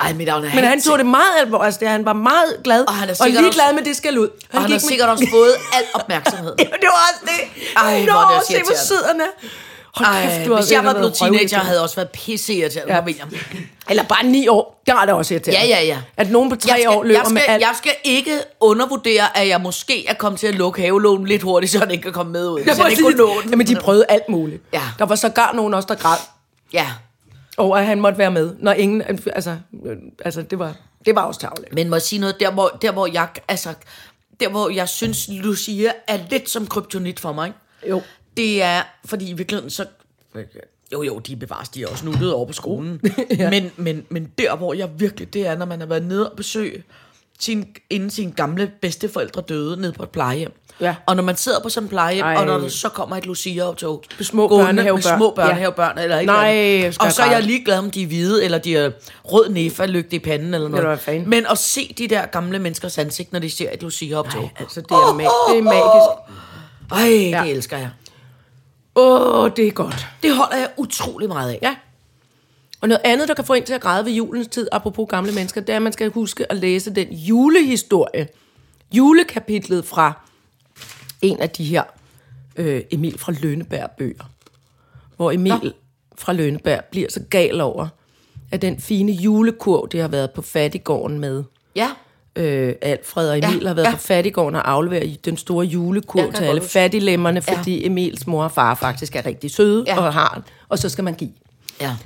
[0.00, 1.64] Ej, mit navn er Men han tog det meget alvorligt.
[1.66, 2.84] Altså, det- han var meget glad.
[2.88, 4.28] Og han er og ligeglad også- med det skal ud.
[4.28, 6.56] Og han har med- sikkert også fået al opmærksomhed.
[6.56, 7.64] det var også det.
[7.76, 9.24] Ej, Nå, hvor det se hvor sød han er.
[9.94, 12.94] Hold Ej, kæft, du har hvis jeg var blevet teenager, havde jeg også været pisseirriterende
[12.94, 13.02] Ja.
[13.04, 13.28] William.
[13.90, 14.82] Eller bare ni år.
[14.86, 15.60] Der er det også irriterende.
[15.68, 15.98] Ja, ja, ja.
[16.16, 17.60] At nogen på tre Jeg skal, år løber jeg, skal, med alt.
[17.60, 21.72] jeg skal ikke undervurdere, at jeg måske er kommet til at lukke havelån lidt hurtigt,
[21.72, 22.62] så han ikke kan komme med ud.
[22.62, 23.50] Hvis han ikke kunne nå den.
[23.50, 24.62] Jamen, de prøvede alt muligt.
[24.72, 24.82] Ja.
[24.98, 26.16] Der var sågar nogen også, der græd
[26.72, 26.86] Ja,
[27.60, 28.56] over, at han måtte være med.
[28.58, 29.02] Når ingen...
[29.26, 31.74] Altså, øh, altså det, var, det var også tavligt.
[31.74, 33.74] men må jeg sige noget, der hvor, der hvor jeg, altså,
[34.40, 37.58] der hvor jeg synes, Lucia er lidt som kryptonit for mig, ikke?
[37.88, 38.02] Jo.
[38.36, 39.86] det er, fordi i virkeligheden så...
[40.92, 43.00] Jo, jo, de bevares, de er også nuttet over på skolen.
[43.38, 43.50] ja.
[43.50, 46.36] men, men, men der, hvor jeg virkelig, det er, når man har været nede og
[46.36, 46.84] besøge
[47.38, 50.52] sin, inden sine gamle bedsteforældre døde nede på et plejehjem.
[50.80, 50.94] Ja.
[51.06, 52.36] Og når man sidder på sådan et plejehjem, Ej.
[52.36, 54.02] og når der så kommer et Lucia-optog.
[54.18, 54.94] Med små børnehavebørn.
[54.94, 56.02] Med små børnehavebørn, ja.
[56.02, 58.58] eller et Nej, eller jeg Og så er jeg ligeglad, om de er hvide, eller
[58.58, 58.90] de er
[59.24, 60.84] rød nefa-lygte i panden, eller noget.
[60.84, 61.26] Eller hvad.
[61.26, 64.50] Men at se de der gamle menneskers ansigt, når de ser et Lucia-optog.
[64.60, 66.10] Altså, det er, ma- det er magisk.
[66.92, 67.42] Ej, Ja.
[67.44, 67.90] det elsker jeg.
[68.96, 70.06] Åh, oh, det er godt.
[70.22, 71.58] Det holder jeg utrolig meget af.
[71.62, 71.74] Ja.
[72.80, 75.32] Og noget andet, der kan få en til at græde ved julens tid, apropos gamle
[75.32, 78.28] mennesker, det er, at man skal huske at læse den julehistorie.
[78.92, 80.12] Julekapitlet fra
[81.22, 81.82] en af de her
[82.56, 84.24] øh, Emil fra Lønneberg bøger.
[85.16, 85.70] Hvor Emil Nå.
[86.18, 87.88] fra Lønneberg bliver så gal over,
[88.50, 91.44] at den fine julekurv, det har været på fattigården med
[91.76, 91.88] Ja.
[92.36, 93.90] øh, Alfred og Emil Ja, ja, har været ja.
[93.90, 93.96] ja.
[93.96, 97.54] på fattigården og afleveret den store julekurv til alle fattiglemmerne, Ja.
[97.58, 99.94] fordi Emils mor og far faktisk er rigtig søde Ja.
[99.94, 100.00] ja.
[100.00, 101.30] og har og så skal man give.
[101.80, 101.96] Ja.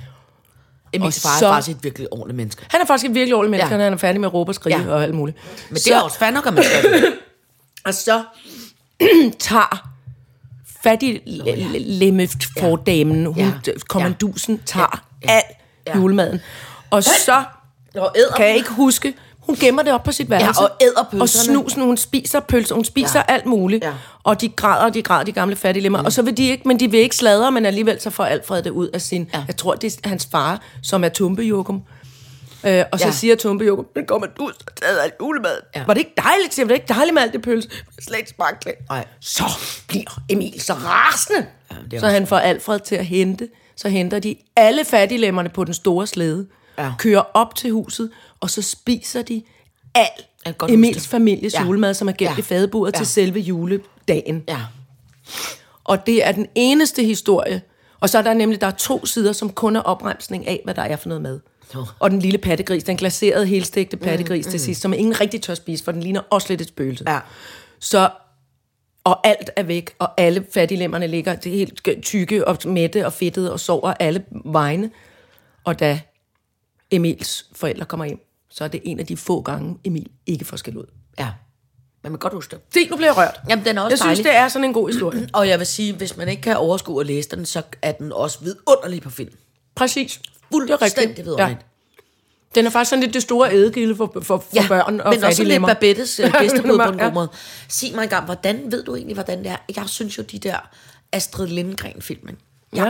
[0.93, 2.65] Emils far så- er faktisk et virkelig ordentligt menneske.
[2.69, 3.77] Han er faktisk et virkelig ordentligt menneske, Ja.
[3.79, 3.83] ja.
[3.83, 4.83] han er færdig med at råbe og skrige Ja.
[4.83, 4.91] ja.
[4.93, 5.37] og alt muligt.
[5.69, 7.03] Men det er også fandme, man sige.
[7.85, 8.23] Og så
[9.39, 9.87] tager
[10.83, 13.51] fattiglemme-fordamen, hun, Ja.
[13.67, 13.71] ja.
[13.89, 15.31] kommandusen, tager Ja.
[15.33, 15.37] ja.
[15.37, 15.43] al
[15.87, 15.97] Ja.
[15.97, 16.39] julemanden.
[16.89, 17.43] Og så
[17.95, 20.61] Og kan jeg ikke huske, hun gemmer det op på sit værelse.
[20.61, 21.43] og æder Og pølserne.
[21.45, 23.23] snusen, hun spiser pølser, hun spiser Ja.
[23.29, 23.33] ja.
[23.33, 23.83] alt muligt.
[23.83, 23.89] Ja.
[23.89, 23.95] Ja.
[24.23, 25.99] Og de græder, og de græder, de gamle fattiglemmer.
[25.99, 26.05] Mm.
[26.05, 28.63] Og så vil de ikke, men de vil ikke sladre, men alligevel så får Alfred
[28.63, 29.37] det ud af sin, Ja.
[29.39, 29.43] ja.
[29.47, 31.81] jeg tror, det er hans far, som er tumpejokum.
[32.67, 33.11] Øh, og så Ja.
[33.11, 35.57] siger Tumpe jo, den kommer du så taget af julemad.
[35.75, 35.83] Ja.
[35.85, 36.53] Var det ikke dejligt?
[36.53, 37.69] Siger, var det ikke dejligt med alt det pølse?
[38.01, 38.33] Slet ikke
[38.65, 38.73] det.
[38.89, 39.05] Nej.
[39.19, 39.43] Så
[39.87, 41.47] bliver Emil så rasende.
[41.71, 43.49] Ja, det så han får Alfred til at hente.
[43.75, 46.47] Så henter de alle fattiglemmerne på den store slæde.
[46.77, 46.93] Ja.
[46.99, 49.43] Kører op til huset, og så spiser de
[49.95, 50.07] al
[50.45, 51.07] kan godt Emils det.
[51.07, 51.63] families Ja.
[51.63, 52.37] julemad, som er gemt Ja.
[52.37, 52.97] i fadebordet Ja.
[52.99, 53.03] ja.
[53.03, 54.43] til selve juledagen.
[54.47, 54.59] Ja.
[55.83, 57.61] Og det er den eneste historie.
[57.99, 60.73] Og så er der nemlig der er to sider, som kun er opremsning af, hvad
[60.73, 61.39] der er for noget mad.
[61.75, 61.85] Nå.
[61.99, 65.53] Og den lille pattegris, den glaserede, helstegte pattegris mm, til sidst, som ingen rigtig tør
[65.53, 67.03] spise, for den ligner også lidt et spøgelse.
[67.07, 67.19] Ja.
[67.79, 68.09] Så,
[69.03, 73.53] og alt er væk, og alle fattiglemmerne ligger det helt tykke og mætte og fedtede
[73.53, 74.91] og sover alle vegne.
[75.63, 75.99] Og da
[76.91, 80.57] Emils forældre kommer hjem, så er det en af de få gange, Emil ikke får
[80.57, 80.85] skæld ud.
[81.19, 81.29] Ja.
[82.03, 82.59] Man kan godt huske det.
[82.73, 83.39] Se, nu bliver jeg rørt.
[83.49, 84.17] Jamen, den er også jeg dejlig.
[84.17, 85.29] synes, det er sådan en god historie.
[85.33, 88.11] Og jeg vil sige, hvis man ikke kan overskue at læse den, så er den
[88.11, 89.33] også vidunderlig på film.
[89.75, 90.21] Præcis.
[90.79, 91.59] Fuldstændig vidunderligt.
[92.55, 95.23] Den er faktisk sådan lidt det store ædegilde for, for, for ja, børn og men
[95.23, 95.65] også lidt.
[95.65, 97.05] Babettes uh, gæsteblod på en Ja.
[97.05, 97.29] god måde.
[97.67, 99.57] Sig mig engang, hvordan ved du egentlig, hvordan det er?
[99.75, 100.57] Jeg synes jo, de der
[101.11, 102.37] Astrid Lindgren-filmen,
[102.73, 102.85] jeg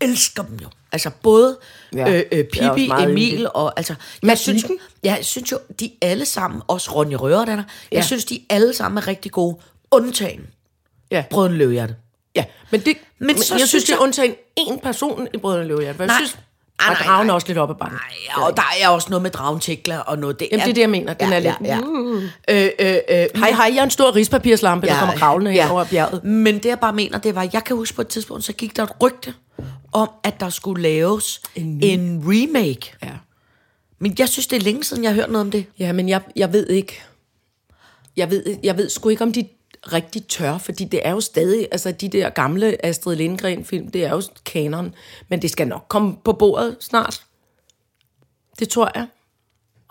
[0.00, 0.06] Ja.
[0.06, 0.68] elsker dem jo.
[0.92, 1.58] Altså både
[1.94, 3.46] Ja, øh, øh, Pippi, Emil yndigt.
[3.54, 3.94] og altså...
[4.22, 4.78] Jeg synes, Magikken?
[5.02, 8.02] jeg synes jo, de alle sammen, også Ronja Røverdatter, jeg Ja.
[8.02, 9.56] synes, de alle sammen er rigtig gode,
[9.90, 10.46] undtagen
[11.10, 11.24] Ja.
[11.30, 11.96] Brøden Løvehjerte.
[12.34, 15.28] ja, men, det, Men men, så jeg synes, synes det er jeg- undtagen én person
[15.34, 15.96] i Brødrene Løvehjert.
[15.96, 16.16] For jeg Nej.
[16.18, 16.38] synes,
[16.80, 17.30] Ah, og nej, dragen nej.
[17.32, 17.98] er også lidt oppe ad bakken.
[18.28, 20.40] Ja, og der er også noget med dragentikler og noget...
[20.40, 21.14] Det Jamen, det er det, jeg mener.
[21.14, 21.78] Den ja, er lidt- Ja,
[22.48, 22.64] ja.
[22.64, 25.70] Øh, øh, øh, Hej, hej, jeg er en stor rispapirslamme, der kommer kravlende ja.
[25.72, 26.24] over bjerget.
[26.24, 28.76] Men det jeg bare mener, det var, jeg kan huske på et tidspunkt, så gik
[28.76, 29.34] der et rygte
[29.92, 32.92] om, at der skulle laves en, en remake.
[33.02, 33.08] Ja.
[33.98, 35.66] Men jeg synes, det er længe siden, jeg har hørt noget om det.
[35.78, 37.02] Ja, men jeg, jeg ved ikke.
[38.16, 39.48] Jeg ved, jeg ved sgu ikke, om de
[39.92, 44.10] rigtig tør, fordi det er jo stadig, altså de der gamle Astrid Lindgren-film, det er
[44.10, 44.94] jo kanon,
[45.28, 47.22] men det skal nok komme på bordet snart.
[48.58, 49.06] Det tror jeg.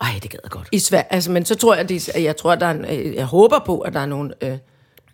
[0.00, 0.68] Ej, det gad jeg godt.
[0.72, 3.24] I Sverige, altså, men så tror jeg, det, jeg tror, der er en, øh, jeg
[3.24, 4.58] håber på, at der er nogle, øh,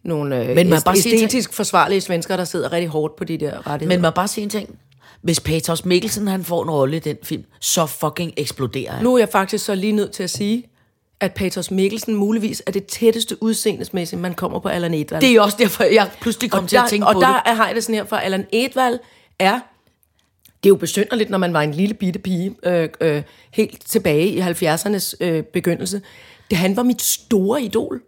[0.02, 3.38] nogle øh, Men man æst- bare æstetisk forsvarlige svensker, der sidder rigtig hårdt på de
[3.38, 3.96] der rettigheder.
[3.98, 4.78] Men jeg bare sige en ting.
[5.22, 9.02] Hvis Patos Mikkelsen han får en rolle i den film, så fucking eksploderer jeg.
[9.02, 10.66] Nu er jeg faktisk så lige nødt til at sige,
[11.24, 15.22] at Patos Mikkelsen muligvis er det tætteste udseendesmæssigt, man kommer på Allan Edwald.
[15.22, 17.26] Det er også derfor, jeg pludselig kom og til der, at tænke og på der
[17.26, 17.42] det.
[17.46, 18.98] er, har jeg det sådan her, for Allan Edwald
[19.38, 23.86] er, det er jo besynderligt, når man var en lille bitte pige, øh, øh, helt
[23.86, 26.02] tilbage i 70'ernes øh, begyndelse.
[26.50, 28.02] Det, han var mit store idol.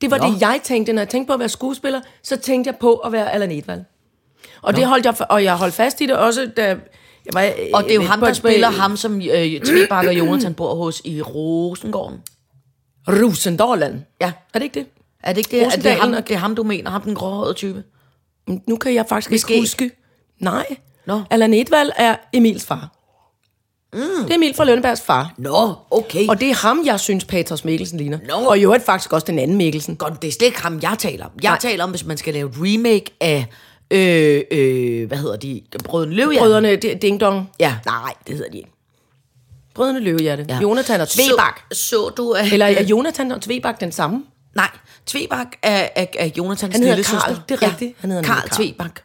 [0.00, 0.26] Det var Nå.
[0.26, 3.12] Det, jeg tænkte, når jeg tænkte på at være skuespiller, så tænkte jeg på at
[3.12, 3.80] være Allan Edwald.
[4.62, 6.78] Og det holdt jeg, og jeg holdt fast i det også, da jeg
[7.32, 7.42] var...
[7.42, 10.54] øh, Og det er jo lidt ham, der spiller ham, som øh, Tvebak og Jonathan
[10.54, 12.18] bor hos i Rosengården.
[13.10, 14.00] Rosendorland.
[14.20, 14.32] Ja.
[14.54, 14.86] Er det ikke det?
[15.22, 15.56] Er det ikke det?
[15.56, 16.90] Er det, Rosendalen ham, det er ham, du mener?
[16.90, 17.82] Ham den gråhårede type?
[18.66, 19.90] Nu kan jeg faktisk Med ikke huske.
[20.38, 20.66] Nej.
[21.06, 21.20] Nå.
[21.30, 22.96] Allan Edwald er Emils far.
[23.92, 24.00] Mm.
[24.00, 25.34] Det er Emil fra Lønnebergs far.
[25.38, 26.28] Nå, okay.
[26.28, 28.18] Og det er ham, jeg synes, Patros Mikkelsen ligner.
[28.28, 28.34] Nå.
[28.34, 29.96] Og i øvrigt faktisk også den anden Mikkelsen.
[29.96, 31.30] Godt, det er slet ikke ham, jeg taler om.
[31.42, 31.58] Jeg Nej.
[31.58, 33.46] taler om, hvis man skal lave et remake af,
[33.90, 36.44] øh, øh, hvad hedder de, Brøden Løvhjerte.
[36.44, 37.50] Brødrene Ding Dong.
[37.60, 37.76] Ja.
[37.86, 38.70] Nej, det hedder de ikke.
[39.74, 40.46] Brødrene Løvehjerte.
[40.48, 40.54] Ja.
[40.54, 40.60] Ja.
[40.60, 41.60] Jonathan og Tvebak.
[41.72, 42.52] Så, så du, at...
[42.52, 44.24] Eller er Jonathan og Tvebak den samme?
[44.54, 44.68] Nej,
[45.06, 47.42] Tvebak er, er, er Jonathans Han lille Karl, søster.
[47.48, 47.96] det er rigtigt.
[48.00, 48.48] Han hedder Karl.
[48.50, 49.00] Tvebak.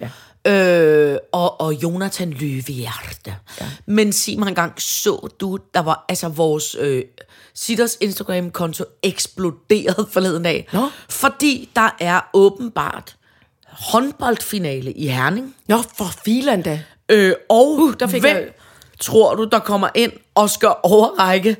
[0.00, 0.08] Ja.
[0.52, 3.34] Øh, og, og Jonathan Løvehjerte.
[3.60, 3.66] Ja.
[3.86, 7.02] Men sig mig engang, så du, der var altså vores øh,
[7.54, 10.68] Sitters Instagram-konto eksploderet forleden dag.
[10.72, 10.88] Nå.
[11.10, 13.16] Fordi der er åbenbart
[13.68, 15.54] håndboldfinale i Herning.
[15.68, 16.80] Nå, for filan da.
[17.08, 18.48] Øh, og uh, der fik hvem jeg-
[19.02, 21.56] tror du, der kommer ind og skal overrække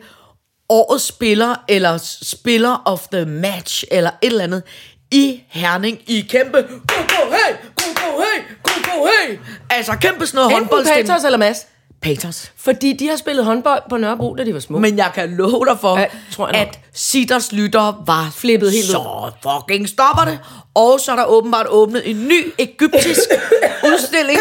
[0.68, 4.62] årets spiller, eller spiller of the match, eller et eller andet,
[5.11, 9.38] i Herning i kæmpe go, go, hey, go, go, hey, go, go, hey.
[9.70, 11.02] Altså kæmpe sådan noget Enten håndboldstemme.
[11.02, 11.66] Patros eller Mads.
[12.02, 12.52] Paters.
[12.56, 14.78] Fordi de har spillet håndbold på Nørrebro, da de var små.
[14.78, 16.68] Men jeg kan love dig for, Ja, tror jeg nok.
[16.68, 18.90] at Sitters lytter var Flippet helt ud.
[18.90, 20.38] Så fucking stopper det.
[20.74, 23.20] Og så er der åbenbart åbnet en ny egyptisk
[23.92, 24.38] udstilling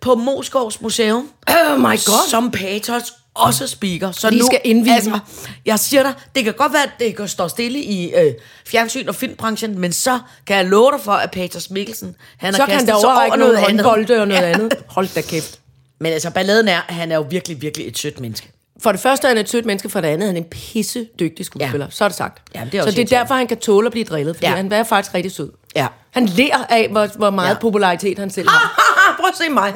[0.00, 1.28] på Moskovs Museum.
[1.48, 2.28] Oh my god.
[2.28, 3.02] Som Patos
[3.34, 4.12] også speaker.
[4.12, 5.18] Så De nu, skal indvie altså,
[5.66, 8.32] jeg siger dig, det kan godt være, at det kan stå stille i øh,
[8.66, 12.60] fjernsyn og filmbranchen, men så kan jeg love dig for, at Paters Mikkelsen, han så
[12.60, 13.84] har kan kastet der sig over noget noget andet.
[13.84, 14.46] håndbolde og noget Ja.
[14.52, 14.72] andet.
[14.96, 15.60] Hold da kæft.
[15.98, 18.52] Men altså, balladen er, at han er jo virkelig, virkelig et sødt menneske.
[18.82, 21.08] For det første er han et sødt menneske, for det andet er han en pisse
[21.18, 21.86] dygtig skuespiller.
[21.86, 21.90] Ja.
[21.90, 22.42] Så er det sagt.
[22.54, 24.46] Ja, det er så også det er derfor, han kan tåle at blive drillet, fordi
[24.46, 24.50] Ja.
[24.50, 24.56] ja.
[24.56, 25.52] han er faktisk rigtig sød.
[25.76, 25.86] Ja.
[26.10, 27.52] Han lærer af, hvor, hvor meget Ja.
[27.52, 27.58] ja.
[27.58, 28.82] popularitet han selv har.
[29.20, 29.74] Prøv at se mig.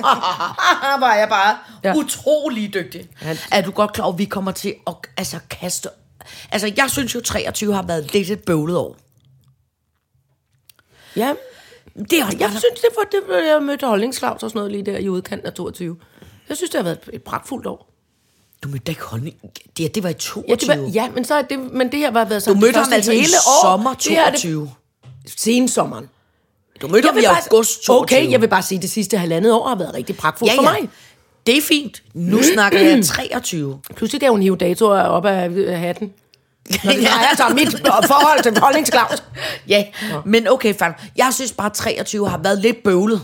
[1.01, 1.89] Var jeg bare ja.
[1.89, 1.95] Ja.
[1.97, 3.09] utrolig dygtig.
[3.17, 5.89] Han- Er du godt klar over, at vi kommer til at altså, kaste...
[6.53, 8.97] Altså, jeg synes jo, 23 har været lidt et bøvlet år.
[11.17, 11.35] Ja,
[12.11, 14.99] Det er jeg synes, det var det, jeg mødte holdningsklaus og sådan noget lige der
[14.99, 15.97] i udkanten af 22.
[16.51, 17.91] Jeg synes, det har været et pragtfuldt år.
[18.63, 19.37] Du mødte ikke honning.
[19.77, 20.45] Det, det var i 22.
[20.49, 22.59] Ja, det var, ja men, så er det, men det her var været så Du
[22.59, 23.25] mødte ham altså i
[23.63, 24.71] sommer Det her er det 22.
[25.37, 26.09] sensommeren.
[26.83, 28.03] Du mødte ham i august 22.
[28.03, 30.59] Okay, jeg vil bare sige, at det sidste halvandet år har været rigtig pragtfuldt ja,
[30.59, 30.73] for ja.
[30.73, 30.91] mig.
[31.47, 32.03] Det er fint.
[32.15, 33.81] Nu snakker jeg 23.
[33.97, 36.13] Pludselig kan hun hive datoer op af hatten.
[36.85, 37.69] Når det drejer sig om mit
[38.07, 39.23] forhold til til Claus.
[39.69, 39.85] Ja,
[40.25, 40.91] men okay, fair.
[41.17, 43.23] Jeg synes bare, 23 har været lidt bøvlet.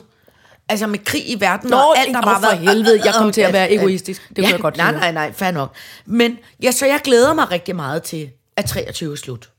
[0.69, 2.59] Altså med krig i verden Nå, og alt, der bare for været...
[2.59, 4.29] helvede, jeg kom til at være egoistisk.
[4.29, 5.75] Det kunne ja, jeg godt Nej, nej, nej, fair nok.
[6.07, 9.51] Men ja, så jeg glæder mig rigtig meget til, at 23 er slut.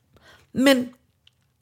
[0.54, 0.88] Men,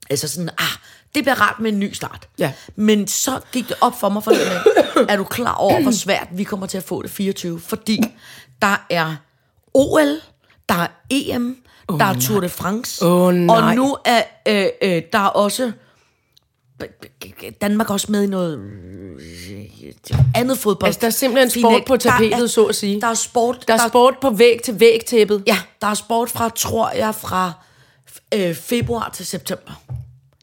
[0.09, 0.77] altså sådan, ah,
[1.15, 2.27] det bliver rart med en ny start.
[2.39, 2.51] Ja.
[2.75, 4.61] Men så gik det op for mig forleden dag.
[5.09, 7.59] Er du klar over, hvor svært vi kommer til at få det 24?
[7.59, 8.01] Fordi
[8.61, 9.15] der er
[9.73, 10.21] OL,
[10.69, 13.05] der er EM, oh, der er Tour de France.
[13.05, 13.55] Åh, nej.
[13.55, 15.71] Og nu er øh, øh, der er også...
[17.61, 19.61] Danmark også med i noget øh,
[20.35, 20.87] andet fodbold.
[20.87, 23.01] Altså, der er simpelthen sport Fint, på der er- tapetet, så at sige.
[23.01, 23.67] Der er sport.
[23.67, 25.43] Der er sport på væg til væg tæppet.
[25.47, 27.51] Ja, der er sport fra, tror jeg, fra
[28.33, 29.71] øh, februar til september.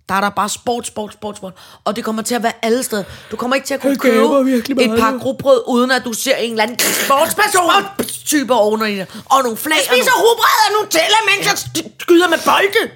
[0.09, 1.53] Der er der bare sport, sport, sport, sport.
[1.85, 3.05] Og det kommer til at være alle steder.
[3.31, 6.51] Du kommer ikke til at kunne købe et par grobrød, uden at du ser en
[6.51, 7.63] eller anden sportsperson
[8.27, 9.01] type ovenover i.
[9.25, 9.77] Og nogle flag.
[9.77, 11.59] Jeg spiser rugbrød og Nutella, mens jeg
[11.99, 12.91] skyder med bolde.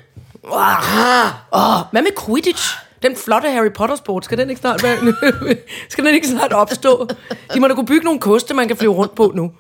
[1.92, 2.77] Hvad med Quidditch?
[3.02, 5.14] Den flotte Harry Potter sport, skal den ikke snart være,
[5.88, 7.09] skal den ikke snart opstå?
[7.54, 9.52] De må da kunne bygge nogle koste, man kan flyve rundt på nu.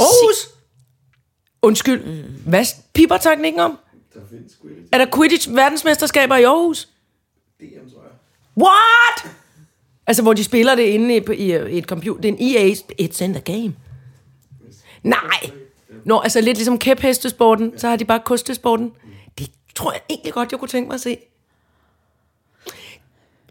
[0.00, 0.48] Aarhus!
[1.62, 3.78] Undskyld, hvad piper teknikken om?
[4.92, 6.88] Er der Quidditch verdensmesterskaber i Aarhus?
[8.56, 9.34] What?
[10.06, 12.20] Altså, hvor de spiller det inde i, i, i et computer.
[12.20, 13.74] Det er en EA, it's in the game.
[15.02, 15.50] Nej.
[16.04, 18.92] Nå, altså lidt ligesom kæphestesporten, så har de bare kostesporten.
[19.38, 21.16] Det tror jeg egentlig godt, jeg kunne tænke mig at se.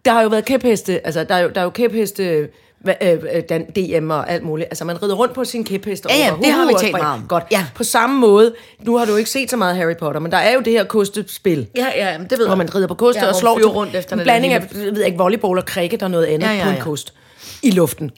[0.09, 2.49] Der har jo været kæpheste, altså der er jo, der er jo kæpheste,
[2.87, 4.67] hva- øh, øh, DM og alt muligt.
[4.71, 6.05] Altså man rider rundt på sin kæphest.
[6.09, 7.25] Ja, ja, over det har vi talt meget om.
[7.27, 7.43] Godt.
[7.51, 7.65] Ja.
[7.75, 10.53] På samme måde, nu har du ikke set så meget Harry Potter, men der er
[10.53, 11.67] jo det her kostespil.
[11.75, 14.13] Ja, ja, det ved Hvor man rider på koste Ja, og slår til- rundt efter
[14.13, 16.63] en den blanding af, jeg ved ikke, volleyball og cricket og noget andet Ja, ja,
[16.63, 16.81] på en ja.
[16.83, 17.13] kost
[17.63, 18.11] i luften.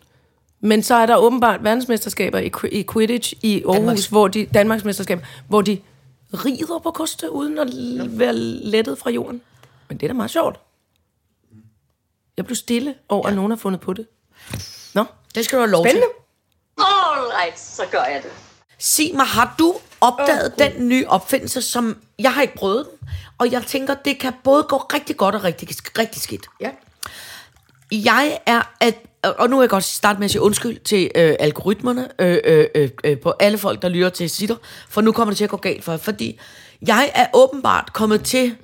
[0.62, 4.86] Men så er der åbenbart verdensmesterskaber i, i Quidditch i Aarhus, Danmarks- hvor de, Danmarks
[4.86, 5.78] mesterskaber, hvor de
[6.34, 7.68] rider på koste, uden at
[8.20, 9.42] være lettet fra jorden.
[9.90, 10.60] Men det er da meget sjovt.
[12.38, 13.30] Jeg blev stille over, ja.
[13.30, 14.08] at nogen har fundet på det.
[14.94, 16.08] Nå, Det skal du have lov spændende.
[16.08, 16.86] til.
[16.86, 18.32] Alright, så gør jeg det.
[18.80, 23.10] Sig mig, har du opdaget oh, den nye opfindelse, som jeg har ikke prøvet den,
[23.38, 26.46] og jeg tænker, det kan både gå rigtig godt og rigtig, rigtig skidt.
[26.62, 26.70] Ja.
[27.92, 31.36] Jeg er, at, og nu vil jeg godt starte med at sige undskyld til øh,
[31.40, 34.56] algoritmerne, øh, øh, øh, øh, på alle folk, der lytter til sitter,
[34.90, 36.40] for nu kommer det til at gå galt for jer, fordi
[36.82, 38.56] jeg er åbenbart kommet til,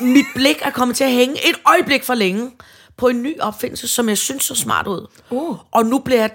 [0.00, 2.50] mit blik er kommet til at hænge et øjeblik for længe
[3.00, 5.06] på en ny opfindelse, som jeg synes så smart ud.
[5.30, 5.56] Uh.
[5.70, 6.30] Og nu bliver jeg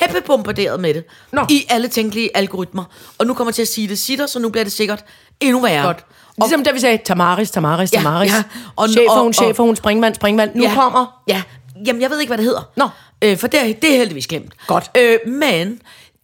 [0.00, 1.46] tæppebombarderet med det Nå.
[1.50, 2.84] i alle tænkelige algoritmer.
[3.18, 5.04] Og nu kommer jeg til at sige det sitter, så nu bliver det sikkert
[5.40, 5.86] endnu værre.
[5.86, 6.04] Godt.
[6.38, 8.32] Ligesom da vi sagde, Tamaris, Tamaris, Ja, Tamaris.
[8.32, 8.42] ja.
[8.66, 10.54] Og- Og, chefoven, og- og- chefoven, springvand, springvand.
[10.54, 11.22] Nu ja, kommer...
[11.28, 11.42] Ja,
[11.86, 12.62] jamen jeg ved ikke, hvad det hedder.
[12.76, 12.88] Nå.
[13.22, 14.52] Øh, for det er, det er heldigvis glemt.
[14.66, 14.90] Godt.
[14.96, 15.80] Øh, men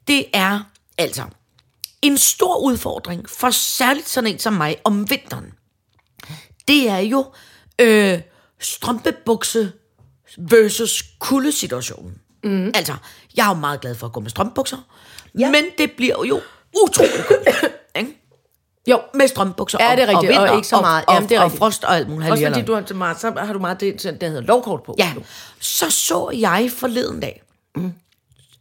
[0.08, 0.60] det er
[0.98, 1.22] altså
[2.02, 5.44] en stor udfordring for særligt sådan en som mig om vinteren.
[6.68, 7.24] Det er jo
[7.78, 8.20] øh,
[8.64, 9.72] strømpebukse
[10.38, 12.20] versus kuldesituationen.
[12.44, 12.72] Mm.
[12.74, 12.94] Altså,
[13.37, 14.77] jeg er jo meget glad for at gå med strømpebukser,
[15.38, 15.50] ja.
[15.50, 16.40] men det bliver jo
[16.83, 17.48] utrolig koldt.
[17.96, 18.20] ikke?
[18.87, 21.05] Jo, Med strømpebukser Ja, det er rigtigt, og vinter, ikke så meget.
[21.07, 22.31] Og, Jamen, det er og, og frost og alt muligt.
[22.31, 24.94] også fordi du har, så meget, så har du meget det, der hedder lovkort på.
[24.98, 25.14] Ja,
[25.61, 27.42] så så jeg forleden dag,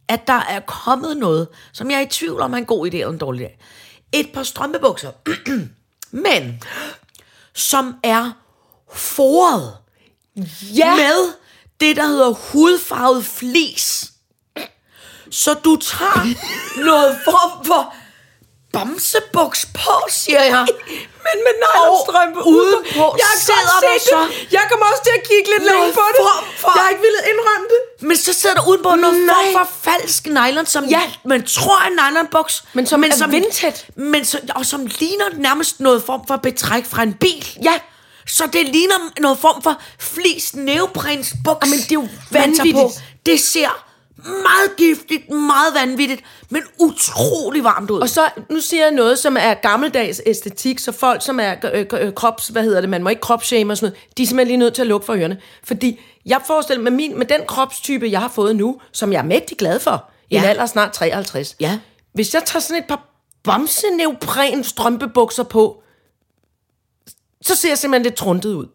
[0.08, 2.96] at der er kommet noget, som jeg er i tvivl om er en god idé
[2.96, 3.64] eller en dårlig idé.
[4.12, 5.10] Et par strømpebukser,
[6.10, 6.62] men
[7.54, 8.32] som er
[8.92, 9.72] foret
[10.62, 10.94] Ja.
[10.94, 11.32] med
[11.80, 14.04] det, der hedder hudfarvet flis.
[15.30, 16.26] Så du tager
[16.90, 17.94] noget form for
[18.72, 20.66] bamsebuks på, siger jeg.
[21.26, 24.44] Men med nylonstrømpe Og udenpå Jeg sidder godt så.
[24.52, 26.20] Jeg kommer også til at kigge lidt længe på det.
[26.60, 28.08] for- Jeg har ikke ville indrømme det.
[28.08, 31.02] Men så sidder der udenpå noget form for falsk nylon, som Ja.
[31.24, 32.64] man tror er en nylonboks.
[32.72, 33.86] Men som er vindtæt.
[33.96, 37.58] Men så, og som ligner nærmest noget form for betræk fra en bil.
[37.62, 37.74] Ja.
[38.26, 41.66] Så det ligner noget form for flis neoprensbuks.
[41.66, 43.04] Jamen, det er jo vanvittigt.
[43.26, 43.84] Det ser
[44.26, 48.00] meget giftigt, meget vanvittigt, men utrolig varmt ud.
[48.00, 51.86] Og så, nu siger jeg noget, som er gammeldags æstetik, så folk, som er øh,
[51.92, 54.48] øh, krops, hvad hedder det, man må ikke kropshame og sådan noget, de er simpelthen
[54.48, 55.38] lige nødt til at lukke for ørerne.
[55.64, 59.18] Fordi jeg forestiller mig, med, min, med den kropstype, jeg har fået nu, som jeg
[59.18, 60.48] er mægtig glad for, i en Ja.
[60.48, 61.56] alder snart 53.
[61.60, 61.78] Ja.
[62.14, 63.06] Hvis jeg tager sådan et par
[63.44, 65.82] bamseneopren strømpebukser på,
[67.46, 68.66] så ser jeg simpelthen lidt truntet ud.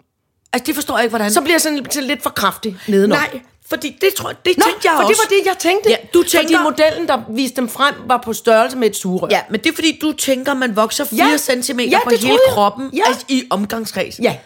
[0.54, 1.32] altså, det forstår jeg ikke, hvordan...
[1.32, 3.16] Så bliver jeg sådan, sådan lidt for kraftig nedenunder.
[3.32, 5.10] Nej, Fordi det tror det Nå, tænkte jeg for også.
[5.10, 5.90] det var det, jeg tænkte.
[5.90, 9.28] Ja, du Fordi tænker- modellen, der viste dem frem, var på størrelse med et sugerør.
[9.32, 11.38] Ja, men det er fordi, du tænker, man vokser 4 Ja.
[11.62, 12.40] cm Ja, på hele jeg.
[12.50, 13.04] kroppen Ja.
[13.08, 14.20] altså, i omgangskreds.
[14.20, 14.38] Ja.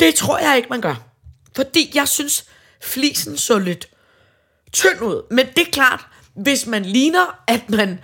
[0.00, 0.94] Det tror jeg ikke, man gør.
[1.56, 2.44] Fordi jeg synes,
[2.82, 3.88] flisen så lidt
[4.72, 5.22] tynd ud.
[5.30, 6.00] Men det er klart,
[6.36, 7.98] hvis man ligner, at man...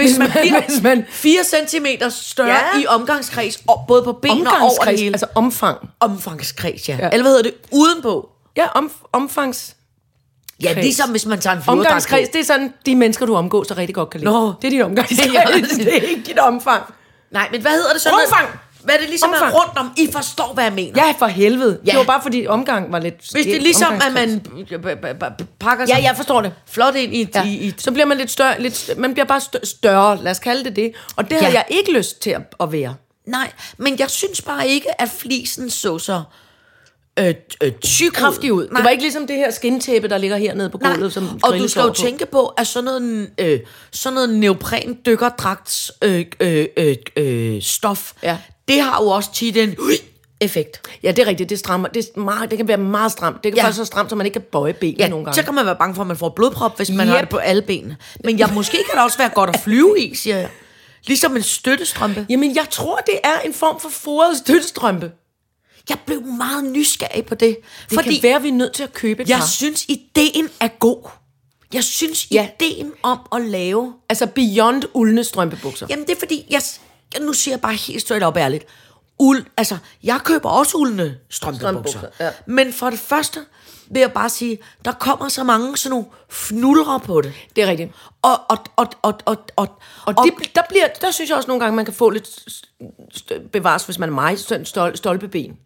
[0.00, 2.80] Hvis, Hvis man, man- bliver hvis man- 4 cm større Ja.
[2.80, 5.06] i omgangskreds, og både på ben og over det hele.
[5.14, 5.78] altså omfang.
[6.00, 6.96] omfangskreds, ja.
[7.00, 7.08] Ja.
[7.12, 7.54] Eller hvad hedder det?
[7.72, 8.28] Udenpå.
[8.56, 9.76] Ja, om, omfangs...
[10.62, 10.84] Ja, Kreds.
[10.84, 13.78] ligesom hvis man tager en flyverdragt Omgangskreds, det er sådan de mennesker, du omgås, der
[13.78, 14.30] rigtig godt kan lide.
[14.32, 14.46] Nå.
[14.62, 15.20] Det er din omgangskreds.
[15.78, 16.82] Det er ikke dit omfang.
[17.30, 18.08] Nej, men hvad hedder det så?
[18.08, 18.48] Rumfang.
[18.84, 19.54] Hvad er det ligesom er Omfang.
[19.54, 19.90] rundt om?
[19.96, 21.06] I forstår, hvad jeg mener.
[21.06, 21.78] Ja, for helvede.
[21.86, 21.90] Ja.
[21.90, 23.14] Det var bare fordi omgang var lidt...
[23.32, 24.40] Hvis det er ligesom, at man
[25.60, 26.52] pakker sig Ja, jeg forstår det.
[26.70, 27.44] flot ind i, Ja.
[27.46, 30.64] i, i Så bliver man lidt større, lidt, man bliver bare større, lad os kalde
[30.64, 30.92] det det.
[31.16, 31.38] Og det ja.
[31.40, 32.94] havde jeg ikke lyst til at, at være.
[33.26, 36.22] Nej, men jeg synes bare ikke, at flisen så så
[37.18, 38.68] øh, øh, tyk Kraftig ud.
[38.68, 38.76] Nej.
[38.76, 41.58] Det var ikke ligesom det her skintæppe, der ligger hernede på Nej, gulvet, som og
[41.58, 43.60] du skal jo tænke på, at sådan noget, øh,
[43.92, 48.36] sådan noget neopren dykkerdragts øh, øh, øh, øh, stof, Ja.
[48.70, 49.74] Det har jo også tit en
[50.40, 50.80] effekt.
[51.02, 51.50] Ja, det er rigtigt.
[51.50, 53.44] Det, strammer, det, er meget, det kan være meget stramt.
[53.44, 53.62] Det kan ja.
[53.64, 55.34] Faktisk så stramt, så man ikke kan bøje benene Ja, nogle gange.
[55.36, 57.12] så kan man være bange for, at man får blodprop, hvis man Yep.
[57.14, 57.96] har det på alle benene.
[58.24, 60.48] Men jeg, måske kan det også være godt at flyve i, siger jeg.
[61.06, 62.26] Ligesom en støttestrømpe.
[62.30, 65.10] Jamen, jeg tror, det er en form for foret støttestrømpe.
[65.88, 67.56] Jeg blev meget nysgerrig på det.
[67.90, 69.46] Det fordi kan være, vi er nødt til at købe et Jeg par.
[69.46, 71.08] synes, ideen er god.
[71.74, 72.48] Jeg synes, Ja.
[72.60, 73.92] ideen om at lave...
[74.08, 75.86] Altså beyond uldne strømpebukser.
[75.90, 76.62] Jamen, det er fordi, jeg
[77.20, 78.64] nu siger jeg bare helt straight op ærligt.
[79.18, 81.98] Uld, altså, jeg køber også uldne strømpebukser.
[81.98, 82.30] Strømpebukser, ja.
[82.46, 83.40] Men for det første
[83.90, 87.32] vil jeg bare sige, der kommer så mange sådan nogle fnulre på det.
[87.56, 87.92] Det er rigtigt.
[88.22, 89.68] Og, og, og, og, og, og,
[90.06, 92.28] Og, og det, der, bliver, der synes jeg også nogle gange, man kan få lidt
[93.52, 94.40] bevares, hvis man er meget
[94.94, 95.58] stolpeben.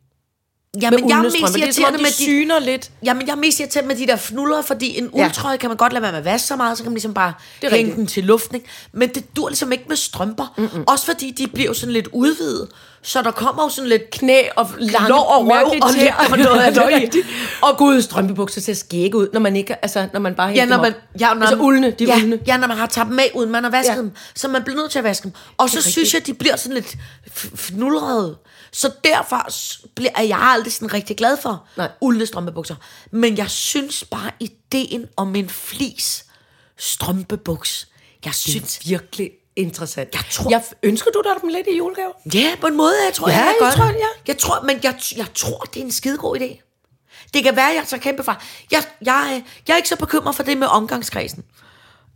[0.83, 1.53] Jamen, Med jeg er mest strømper.
[1.53, 2.91] Det er irriteret de med de, syner lidt.
[3.05, 5.25] Jamen, jeg er mest irriteret med de der fnuller, fordi en Ja.
[5.25, 7.15] uldtrøje kan man godt lade være med at vaske så meget, så kan man ligesom
[7.15, 7.33] bare
[7.63, 7.97] Det hænge rigtigt.
[7.97, 8.55] den til luften.
[8.55, 8.67] Ikke?
[8.93, 10.55] Men det dur ligesom ikke med strømper.
[10.59, 10.85] Mm-mm.
[10.87, 12.69] Også fordi de bliver sådan lidt udvidet.
[13.03, 16.39] Så der kommer jo sådan lidt Knæ og lange, lår og røv og lidt og
[16.39, 17.23] noget af Det.
[17.63, 20.77] Og gud, strømpebukser ser skægge ud, når man ikke, altså, når man bare Ja, hænger
[20.77, 21.21] når dem man, op.
[21.21, 22.39] ja, når, altså uldne, de ja, uldne.
[22.47, 23.95] Ja, når man har tabt dem af, uden man har vasket Ja.
[23.97, 24.01] ja.
[24.01, 24.11] dem.
[24.35, 25.33] Så man bliver nødt til at vaske dem.
[25.59, 26.95] Og så synes jeg, de bliver sådan lidt
[27.55, 28.37] fnulrede.
[28.77, 29.37] Så derfor
[30.19, 31.91] er jeg aldrig sådan rigtig glad for Nej.
[32.01, 32.75] uldne strømpebukser.
[33.11, 36.25] Men jeg synes bare, ideen om en flis
[36.79, 37.89] strømpebuks,
[38.25, 38.89] jeg synes...
[38.89, 40.15] Virkelig interessant.
[40.15, 42.13] Jeg tror- jeg, ønsker du dig dem lidt i julegave?
[42.35, 43.95] Ja, på en måde, jeg tror, Ja, jeg, jeg gør tror, det.
[43.95, 44.07] ja.
[44.27, 46.61] Jeg tror, men jeg, jeg tror, det er en skidegod idé.
[47.35, 48.43] Det kan være, jeg tager kæmpe fra.
[48.71, 51.45] Jeg, jeg, jeg er ikke så bekymret for det med omgangskredsen.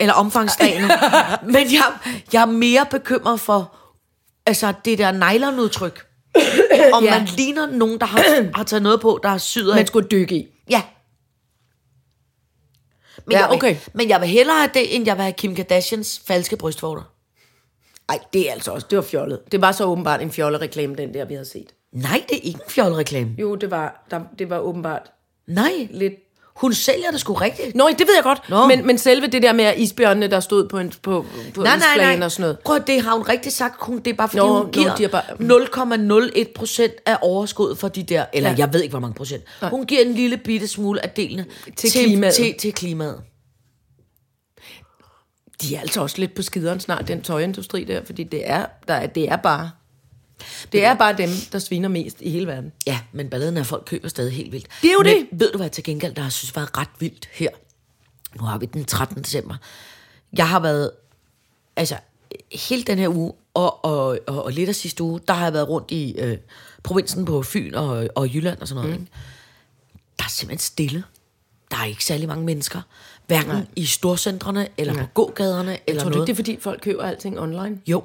[0.01, 0.83] Eller omfangsdagen.
[1.55, 1.92] men jeg,
[2.33, 3.77] jeg er mere bekymret for
[4.47, 6.05] altså, det der nylonudtryk.
[6.94, 7.18] Om Ja.
[7.18, 8.24] man ligner nogen, der har,
[8.56, 9.76] har taget noget på, der har syet af.
[9.76, 10.48] Man skulle dykke i.
[10.70, 10.82] Ja.
[13.26, 13.76] Men, Ja, jeg vil, okay.
[13.94, 17.02] men jeg vil hellere have det, end jeg vil have Kim Kardashians falske brystvorter.
[18.08, 19.40] Nej, det er altså også, det var fjollet.
[19.52, 21.74] Det var så åbenbart en fjollereklame, den der, vi havde set.
[21.92, 23.30] Nej, det er ikke en fjollereklame.
[23.38, 25.02] Jo, det var, der, det var åbenbart
[25.46, 25.88] Nej.
[25.90, 26.14] lidt...
[26.61, 27.75] Hun sælger det sgu rigtigt.
[27.75, 28.49] Nå, det ved jeg godt.
[28.49, 28.66] Nå.
[28.66, 32.16] Men, men selve det der med isbjørnene, der stod på, en, på, på Nej, nej,
[32.16, 32.25] nej.
[32.25, 32.59] og sådan noget.
[32.64, 33.75] Prøv det har hun rigtig sagt.
[33.81, 37.79] Hun, det er bare fordi, Nå, hun giver de er bare- 0,01 procent af overskuddet
[37.79, 38.57] for de der, eller Ja.
[38.59, 39.42] jeg ved ikke, hvor mange procent.
[39.62, 42.35] Hun giver en lille bitte smule af delene Til klimaet.
[42.35, 43.21] Til, til klimaet.
[45.62, 48.94] De er altså også lidt på skideren snart, den tøjindustri der, fordi det er, der,
[48.94, 49.71] er- det er bare...
[50.72, 52.72] Det er bare dem, der sviner mest i hele verden.
[52.87, 54.66] Ja, men balladen er, folk køber stadig helt vildt.
[54.83, 55.40] Det er jo men, det.
[55.40, 57.48] Ved du hvad, til gengæld, der har jeg synes var ret vildt her.
[58.35, 59.22] Nu har vi den 13.
[59.22, 59.55] december.
[60.37, 60.90] Jeg har været,
[61.77, 61.96] altså,
[62.53, 65.53] hele den her uge, og, og, og, og lidt af sidste uge, der har jeg
[65.53, 66.38] været rundt i øh,
[66.83, 68.96] provinsen på Fyn og, og Jylland og sådan noget.
[68.96, 69.03] Mm.
[69.03, 69.12] Ikke?
[70.18, 71.05] Der er simpelthen stille.
[71.70, 72.81] Der er ikke særlig mange mennesker.
[73.27, 73.66] Hverken Nej.
[73.77, 75.03] i storcentrene, eller Nej.
[75.03, 76.29] på gågaderne, eller Tror du noget.
[76.29, 77.81] ikke, det er fordi, folk køber alting online?
[77.87, 78.05] Jo,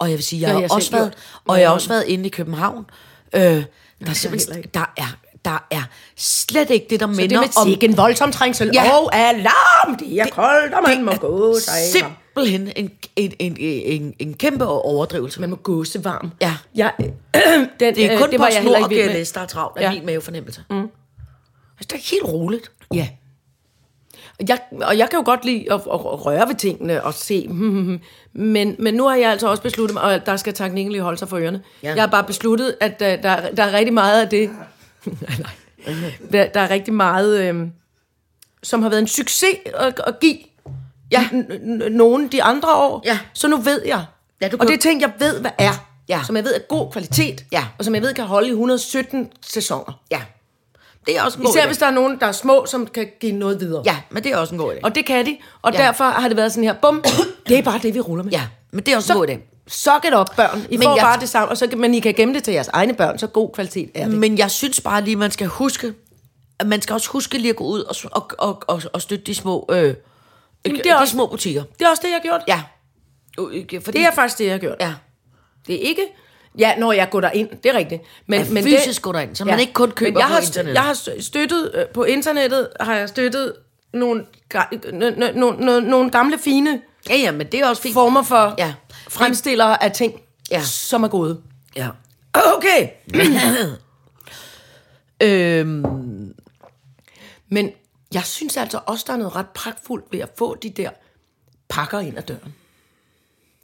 [0.00, 1.12] og jeg vil sige, jeg Det har jeg også været,
[1.48, 2.86] og jeg har også været inde i København.
[3.34, 3.64] Øh, der,
[4.06, 5.82] er simpelthen, der, er, der er
[6.16, 7.68] slet ikke det, der Så minder det med om...
[7.68, 8.70] sikke en voldsom trængsel.
[8.74, 8.92] Ja.
[8.98, 11.72] Og alarm, det er koldt, og man må gå sig.
[11.92, 15.40] simpelthen en, en, en, en, en kæmpe overdrivelse.
[15.40, 16.30] Man må gåse varm.
[16.40, 16.54] Ja.
[16.74, 16.92] Jeg,
[17.80, 19.16] den, Det er kun det var jeg heller PostNord ikke og.
[19.18, 19.90] GLS, der er travlt, er Ja.
[19.90, 19.94] ja.
[19.96, 20.64] min mavefornemmelse.
[20.70, 20.76] Mm.
[20.76, 20.88] Altså,
[21.80, 22.70] det er helt roligt.
[22.94, 23.08] Ja.
[24.48, 27.48] Jeg, og jeg kan jo godt lide at, at, røre ved tingene og se,
[28.32, 31.28] men, men nu har jeg altså også besluttet mig, og der skal lige holde sig
[31.28, 31.62] for ørerne.
[31.82, 31.94] Ja.
[31.94, 34.50] Jeg har bare besluttet, at uh, der, der er rigtig meget af det,
[35.38, 35.50] nej.
[36.32, 37.66] Der, der er rigtig meget, øh,
[38.62, 40.36] som har været en succes at, at give
[41.10, 41.28] ja.
[41.90, 43.02] nogen de andre år.
[43.04, 43.18] Ja.
[43.32, 44.04] Så nu ved jeg.
[44.40, 45.72] Ja, du og kan- det er ting, jeg ved, hvad er.
[46.08, 46.20] Ja.
[46.26, 47.44] Som jeg ved er god kvalitet.
[47.52, 47.64] Ja.
[47.78, 50.00] Og som jeg ved kan holde i 117 sæsoner.
[50.10, 50.20] Ja.
[51.06, 51.66] Det er også en god Især idé.
[51.66, 53.82] hvis der er nogen, der er små, som kan give noget videre.
[53.86, 54.78] Ja, men det er også en god idé.
[54.82, 55.78] Og det kan de, og Ja.
[55.78, 57.04] derfor har det været sådan her, bum,
[57.48, 58.32] det er bare det, vi ruller med.
[58.32, 59.38] Ja, men det er også en god idé.
[59.68, 60.66] Suck it up, børn.
[60.70, 62.54] I Men får jeg- bare det samme, og så, men I kan gemme det til
[62.54, 64.18] jeres egne børn, så god kvalitet er det.
[64.18, 65.94] Men jeg synes bare lige, man skal huske,
[66.58, 69.24] at man skal også huske lige at gå ud og, og, og, og, og støtte
[69.24, 70.04] de små, øh, Jamen, det
[70.64, 71.62] det er de også- små butikker.
[71.78, 72.40] Det er også det, jeg har gjort.
[72.48, 72.62] Ja.
[73.38, 74.76] Øh, Fordi, Det er faktisk det, jeg har gjort.
[74.80, 74.94] Ja.
[75.66, 76.02] Det er ikke...
[76.58, 78.02] Ja, når jeg går derind, det er rigtigt.
[78.26, 80.40] Men, Ja, men fysisk det, går derind, så man ikke kun køber jeg på har,
[80.40, 80.74] internettet.
[80.74, 83.54] Jeg har støttet, øh, på internettet har jeg støttet
[83.94, 84.24] nogle,
[84.54, 86.80] ga- n- n- n- n- nogle gamle, fine
[87.10, 87.94] Ja, ja, men det er også fint.
[87.94, 88.74] former for Ja.
[89.08, 90.20] fremstillere af ting,
[90.50, 90.62] Ja.
[90.62, 91.40] som er gode.
[91.76, 91.88] Ja.
[92.56, 92.88] Okay.
[95.22, 96.34] Øhm,
[97.48, 97.70] Men
[98.14, 100.90] jeg synes altså også, der er noget ret pragtfuldt ved at få de der
[101.68, 102.54] pakker ind ad døren.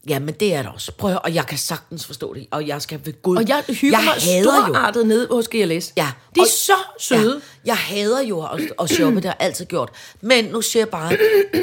[0.08, 0.92] Ja, men det er det også.
[0.92, 3.36] Prøv at høre, og jeg kan sagtens forstå det, og jeg skal ved Gud.
[3.36, 4.64] Og jeg hygger mig hader jo.
[4.66, 5.92] storartet ned hos GLS.
[5.96, 6.08] Ja.
[6.34, 7.34] De er og- så søde.
[7.34, 9.90] Ja, jeg hader jo at, at shoppe, det har jeg altid gjort.
[10.20, 11.16] Men nu siger jeg bare,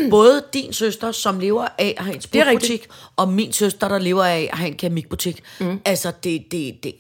[0.10, 4.24] både din søster, som lever af at have en sprutbutik, og min søster, der lever
[4.24, 5.80] af at have en keramikbutik, mm.
[5.86, 6.96] altså det, det, det,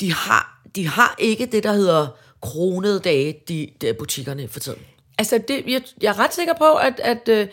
[0.00, 2.06] de, har, de har ikke det, der hedder
[2.42, 4.78] kronede dage, de, de butikkerne for tiden.
[5.18, 7.46] Altså, det, jeg, jeg er ret sikker på, at, at øh,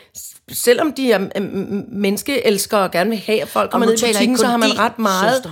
[0.52, 1.44] selvom de er øh,
[1.92, 4.58] menneskeelskere og gerne vil have, at folk kommer ned i jeg butikken, ikke så har
[4.58, 5.36] man ret meget.
[5.36, 5.52] søster.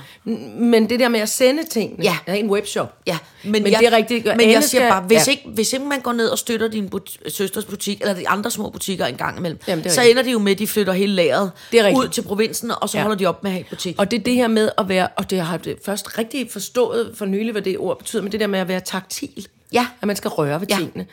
[0.60, 2.18] Men det der med at sende tingene, Ja.
[2.26, 2.98] er en webshop.
[3.08, 4.26] Ja, men, men det er rigtigt.
[4.38, 5.32] Men jeg siger bare, hvis, ja.
[5.32, 8.52] ikke, hvis ikke man går ned og støtter din but, søsters butik, eller de andre
[8.52, 11.14] små butikker en gang imellem, Jamen, så ender det jo med, at de flytter hele
[11.14, 12.04] lageret Det er rigtigt.
[12.04, 13.02] ud til provinsen, og så Ja.
[13.02, 13.96] holder de op med at have butik.
[14.00, 17.12] Og det er det her med at være, og det har jeg først rigtig forstået
[17.16, 19.48] for nylig, hvad det ord betyder, men det der med at være taktil.
[19.74, 19.88] Ja.
[20.02, 20.76] At man skal røre ved Ja.
[20.78, 21.06] tingene.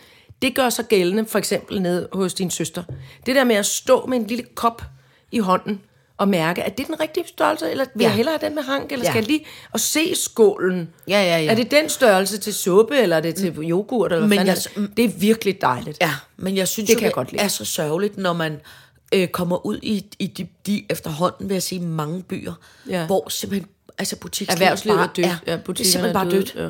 [0.42, 2.82] Det gør sig gældende, for eksempel nede hos din søster.
[3.26, 4.82] Det der med at stå med en lille kop
[5.32, 5.80] i hånden,
[6.16, 8.08] og mærke, at det er den rigtige størrelse, eller vil Ja.
[8.08, 9.10] jeg hellere have den med hank, eller Ja.
[9.10, 10.88] skal jeg lige og se skålen?
[11.08, 11.50] Ja, ja, ja.
[11.50, 14.12] Er det den størrelse til suppe, eller er det til yoghurt?
[14.12, 15.98] Eller Men jeg, jeg- det er virkelig dejligt.
[16.00, 17.42] Ja, men jeg synes Det jo, kan jeg godt lide.
[17.42, 18.60] er så sørgeligt, når man
[19.14, 22.52] øh, kommer ud i, i de, de efterhånden, vil jeg sige, mange byer,
[22.88, 23.06] Ja.
[23.06, 23.68] hvor simpelthen
[23.98, 25.26] altså butikslivet Erhvervslivet bare er dødt.
[25.26, 26.54] Er, Ja, er simpelthen bare dødt.
[26.54, 26.68] Ja.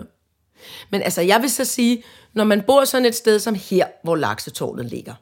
[0.90, 2.02] Men altså, jeg vil så sige,
[2.34, 5.14] når man bor sådan et sted som her, hvor laksetårnet ligger,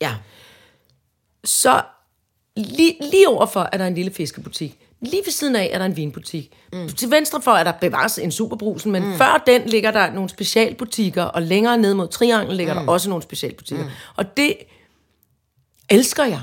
[0.00, 0.14] Ja.
[1.44, 1.82] så
[2.56, 4.78] lige, lige overfor er der en lille fiskebutik.
[5.00, 6.52] Lige ved siden af er der en vinbutik.
[6.72, 6.88] Mm.
[6.88, 9.16] Til venstre for er der bevares en superbrusen, men mm.
[9.16, 12.86] før den ligger der nogle specialbutikker, og længere ned mod Triangel ligger mm.
[12.86, 13.84] der også nogle specialbutikker.
[13.84, 13.90] Mm.
[14.16, 14.56] Og det
[15.90, 16.42] elsker jeg.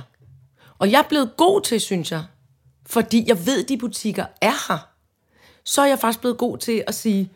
[0.79, 2.23] Og jeg er blevet god til, synes jeg,
[2.86, 4.88] fordi jeg ved, at de butikker er her.
[5.63, 7.31] Så er jeg faktisk blevet god til at sige,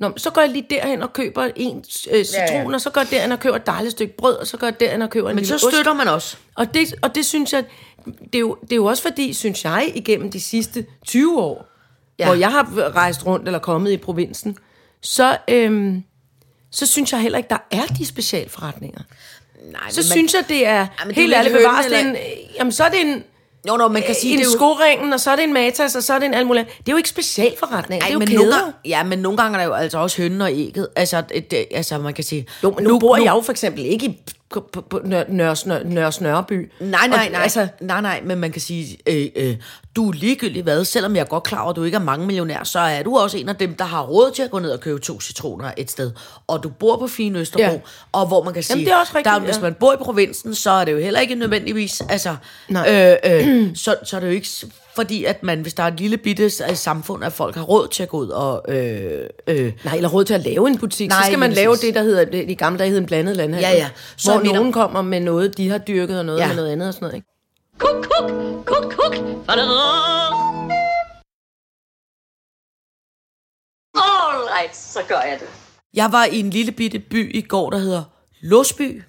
[0.00, 1.76] Nå, så går jeg lige derhen og køber en
[2.10, 2.74] øh, citron, ja, ja.
[2.74, 4.80] og så går jeg derhen og køber et dejligt stykke brød, og så går jeg
[4.80, 5.64] derhen og køber en Men så ost.
[5.74, 6.36] støtter man også.
[6.54, 7.64] Og det, og det synes jeg,
[8.06, 11.66] det er, jo, det er jo også fordi, synes jeg, igennem de sidste 20 år,
[12.18, 12.26] Ja.
[12.26, 14.56] hvor jeg har rejst rundt eller kommet i provinsen,
[15.02, 16.02] så, øhm,
[16.70, 19.00] så synes jeg heller ikke, der er de specialforretninger.
[19.72, 21.86] Nej, Så synes jeg, det er men det er helt ærligt bevares.
[21.86, 22.20] Er en, eller-
[22.58, 23.24] jamen, så er det en,
[23.68, 24.56] Jo, nå, man kan sige, en det er jo...
[24.56, 26.68] skoringen, og så er det en matas, og så er det en alt muligt.
[26.78, 28.40] Det er jo ikke specialforretninger, det er jo men kæder.
[28.40, 30.88] nogle gange, ja, men nogle gange er der jo altså også hønnen og ægget.
[30.96, 32.46] Altså, det, altså man kan sige...
[32.62, 34.18] Jo, men nu, nu bor jeg jo for eksempel ikke i
[34.50, 35.54] på, på, på Nør, Nør.
[36.80, 39.56] Nej, nej, Og, nej, Altså, nej, nej, men man kan sige, øh, øh,
[39.96, 42.26] du er ligegyldigt hvad, selvom jeg er godt klar over, at du ikke er mange
[42.26, 44.70] millionær, så er du også en af dem, der har råd til at gå ned
[44.70, 46.10] og købe to citroner et sted.
[46.46, 47.78] Og du bor på Fine Østerbro, Ja.
[48.12, 50.54] og hvor man kan sige, det er også rigtigt, der, hvis man bor i provinsen,
[50.54, 52.36] så er det jo heller ikke nødvendigvis, altså,
[52.68, 53.16] Nej.
[53.24, 54.48] øh, øh, så, så er det jo ikke
[54.94, 58.02] fordi, at man, hvis der er et lille bitte samfund, at folk har råd til
[58.02, 58.64] at gå ud og...
[58.68, 61.08] Øh, øh, Nej, eller råd til at lave en butik.
[61.08, 63.70] Nej, så skal man lave det, der hedder, i gamle dage hed en blandet landhandel.
[63.70, 63.90] Ja, ja.
[64.16, 66.46] Så hvor nogen kommer med noget, de har dyrket, og noget Ja.
[66.46, 67.14] med noget andet og sådan noget.
[67.14, 67.26] Ikke?
[67.78, 68.30] Kuk, kuk,
[68.66, 69.14] kuk, kuk.
[73.94, 75.48] All right, så gør jeg det.
[75.94, 78.02] jeg var i en lille bitte by i går, der hedder
[78.40, 79.02] Låsby.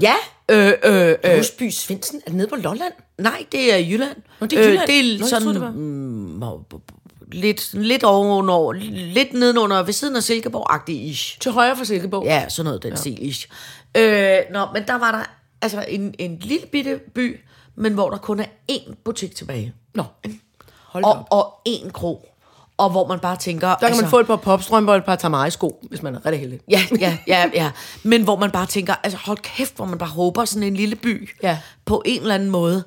[0.00, 0.14] Ja,
[0.52, 2.92] Øh, øh, øh, Husby Svendsen, er det nede på Lolland?
[3.20, 4.16] Nej, det er Jylland.
[4.40, 4.90] Nå, det er Jylland.
[4.90, 6.42] Øh, det Nå, er jeg sådan det var- mm,
[7.32, 8.72] lidt, lidt ovenover,
[9.12, 11.38] lidt nedenunder, ved siden af Silkeborg-agtig ish.
[11.40, 12.24] Til højre for Silkeborg.
[12.24, 12.96] Ja, sådan noget den ja.
[12.96, 13.48] stil ish.
[13.96, 15.22] Øh, nå, men der var der
[15.62, 17.40] altså en, en lille bitte by,
[17.76, 19.74] men hvor der kun er én butik tilbage.
[19.94, 20.04] Nå,
[20.86, 21.26] hold Og, op.
[21.30, 22.26] og én krog.
[22.76, 23.68] Og hvor man bare tænker...
[23.68, 26.40] Der kan man få et par popstrømper og et par tamari-sko, hvis man er rigtig
[26.40, 26.60] heldig.
[26.70, 27.70] Ja, ja, ja, ja.
[28.02, 30.96] Men hvor man bare tænker, altså hold kæft, hvor man bare håber sådan en lille
[30.96, 31.58] by Ja.
[31.84, 32.84] på en eller anden måde.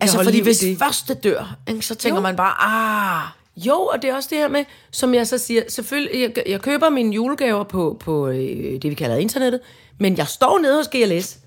[0.00, 0.78] Altså fordi hvis det.
[0.78, 2.22] første dør, ikke, så tænker Jo.
[2.22, 5.62] man bare, ah, Jo, og det er også det her med, som jeg så siger,
[5.68, 9.60] selvfølgelig, jeg, jeg køber mine julegaver på, på øh, det, vi kalder internettet,
[9.98, 11.38] men jeg står nede hos GLS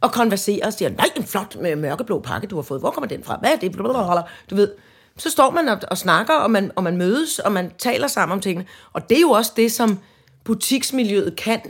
[0.00, 2.80] og konverserer og siger, nej, en flot med mørkeblå pakke, du har fået.
[2.80, 3.36] Hvor kommer den fra?
[3.40, 3.72] Hvad er det?
[3.72, 4.22] Blablabla.
[4.50, 4.70] Du ved,
[5.16, 8.32] så står man og, og snakker, og man, og man mødes, og man taler sammen
[8.32, 8.66] om tingene.
[8.92, 9.98] Og det er jo også det, som
[10.44, 11.60] butiksmiljøet kan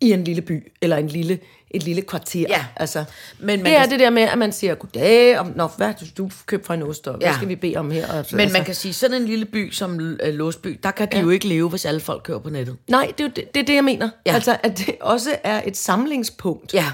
[0.00, 1.38] i en lille by, eller en lille,
[1.74, 2.44] et lille kvarter.
[2.48, 2.64] Ja.
[2.76, 3.04] Altså,
[3.38, 5.94] Men man det er kan- det der med, at man siger, goddag, og, Nå, hvad
[6.18, 7.34] du købt fra en ost, og hvad Ja.
[7.34, 8.06] skal vi bede om her?
[8.12, 11.16] Altså, Men man kan sige, sådan en lille by som øh, Låsby, der kan de
[11.16, 11.22] ja.
[11.22, 12.76] jo ikke leve, hvis alle folk kører på nettet.
[12.88, 14.06] Nej, det er det, det, er det jeg mener.
[14.26, 14.30] Ja.
[14.30, 14.34] Ja.
[14.34, 16.74] Altså, at det også er et samlingspunkt.
[16.74, 16.86] Ja.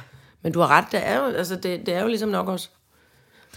[0.43, 2.68] Men du har ret, det er jo, altså, det, det er jo ligesom nok også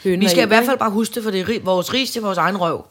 [0.04, 2.12] høner Vi skal i æg, hvert fald bare huske det, for det er vores ris
[2.12, 2.86] til vores egen røv.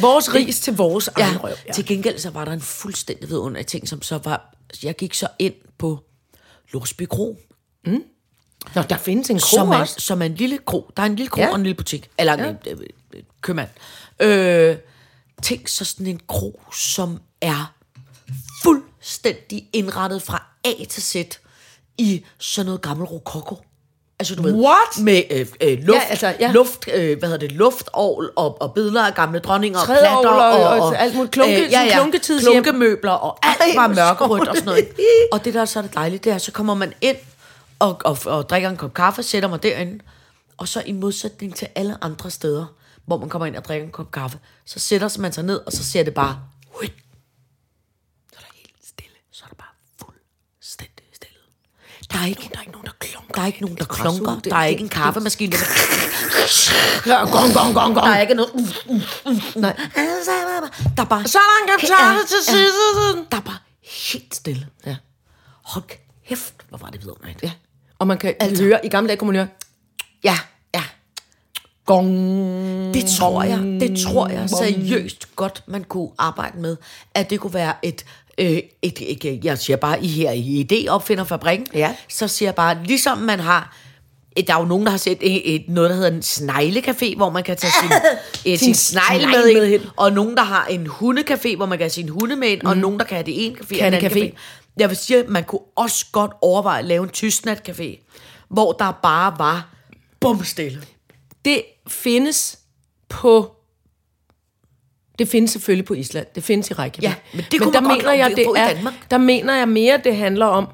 [0.00, 1.24] Vores ris til vores Ja.
[1.24, 1.52] egen røv.
[1.66, 1.72] ja.
[1.72, 4.54] Til gengæld så var der en fuldstændig vidunderlig ting, som så var...
[4.82, 5.98] Jeg gik så ind på
[6.72, 7.36] Låsby Kro,
[8.74, 10.00] Nå, der findes en som kro er, også.
[10.00, 10.90] som er en lille kro.
[10.96, 11.48] Der er en lille kro ja.
[11.48, 12.10] Og en lille butik.
[12.18, 12.72] Eller en ja.
[12.72, 12.78] øh,
[13.14, 13.68] øh, købmand.
[14.20, 14.76] Øh,
[15.42, 17.74] tænk så sådan en kro, som er
[18.62, 21.16] fuldstændig indrettet fra A til Z
[21.98, 23.56] i sådan noget gammel rokoko.
[24.20, 24.98] Altså du ved, What?
[25.02, 26.52] med øh, øh, luft, Ja, altså, ja.
[26.52, 30.42] luft øh, hvad hedder det, luftovl og, og billeder af gamle dronninger og Trædeovl platter
[30.42, 31.32] og- og, og alt muligt.
[31.32, 32.52] Klunke- sådan klunketidshjem.
[32.52, 34.88] klunkemøbler og alt var mørkerødt og sådan noget.
[35.32, 37.16] Og det der så er det dejligt, det er, så kommer man ind
[37.78, 39.98] og, og, og drikker en kop kaffe, sætter mig derinde,
[40.56, 42.66] og så i modsætning til alle andre steder,
[43.06, 45.72] hvor man kommer ind og drikker en kop kaffe, så sætter man sig ned, og
[45.72, 46.38] så ser det bare,
[46.72, 51.38] "Hui." så er der helt stille, så er der bare fuldstændig stille.
[52.12, 53.34] Der er ikke, der er ikke nogen, der klunker.
[53.34, 54.34] Der er ikke nogen, der klunker.
[54.34, 55.56] Det- Der er det- ikke en kaffemaskine.
[57.04, 57.96] Gong, gong, gong, gong.
[57.96, 58.50] der er ikke noget...
[58.54, 59.76] Uh, uh, uh, nej.
[60.96, 61.24] Der er bare...
[61.28, 63.26] Så der en kop kaffe til side.
[63.30, 63.58] Der er bare
[64.10, 64.66] helt stille.
[64.86, 64.96] Ja.
[65.64, 65.84] Hold
[66.28, 67.42] kæft, hvor var det vidunderligt.
[67.42, 67.50] Ja.
[67.98, 68.62] Og man kan altså.
[68.64, 69.48] høre, i gamle dage kunne man høre,
[70.24, 70.38] Ja,
[70.74, 70.82] ja.
[71.86, 72.08] gong.
[72.94, 76.76] Det tror jeg, det tror jeg seriøst godt, man kunne arbejde med.
[77.14, 78.04] At det kunne være et,
[78.38, 81.94] øh, et, et, jeg siger bare, I her i idé opfinder fabrikken, Ja.
[82.08, 83.76] så siger jeg bare, ligesom man har,
[84.36, 87.16] et- der er jo nogen, der har set et, et, noget, der hedder en sneglecafé,
[87.16, 87.90] hvor man kan tage sin,
[88.52, 91.78] et, sin Sin snegle med, med ind, og nogen, der har en hundecafé, hvor man
[91.78, 92.68] kan have sin hunde med ind, mm.
[92.68, 94.36] og nogen, der kan have det ene café, og den anden café.
[94.76, 98.06] Jeg vil sige, at man kunne også godt overveje at lave en tystnatcafé,
[98.48, 99.68] hvor der bare var
[100.20, 100.82] bumstille.
[101.44, 102.58] Det findes
[103.08, 103.54] på...
[105.18, 106.26] Det findes selvfølgelig på Island.
[106.34, 107.02] Det findes i Reykjavik.
[107.02, 108.94] Ja, men det kunne der man mener jeg, det i er, Danmark.
[109.10, 110.68] Der mener jeg mere, det handler om,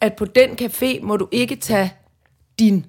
[0.00, 1.92] at på den café må du ikke tage
[2.58, 2.86] din...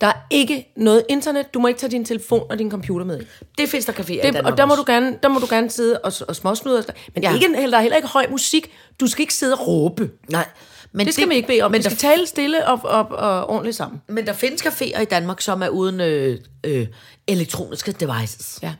[0.00, 1.54] Der er ikke noget internet.
[1.54, 3.20] Du må ikke tage din telefon og din computer med.
[3.58, 5.46] Det findes der caféer i Det, Danmark og der må, du gerne, der må du
[5.50, 6.84] gerne sidde og, og småsnude.
[7.14, 7.34] Men Ja.
[7.34, 8.70] ikke, der er heller ikke høj musik.
[9.00, 10.10] Du skal ikke sidde og råbe.
[10.28, 10.44] Nej,
[10.92, 11.70] men Det skal man ikke bede om.
[11.70, 14.02] Men Men der, skal tale stille og, og, og ordentligt sammen.
[14.08, 16.86] men der findes caféer i Danmark, som er uden øh, øh,
[17.26, 18.58] elektroniske devices.
[18.62, 18.72] Ja.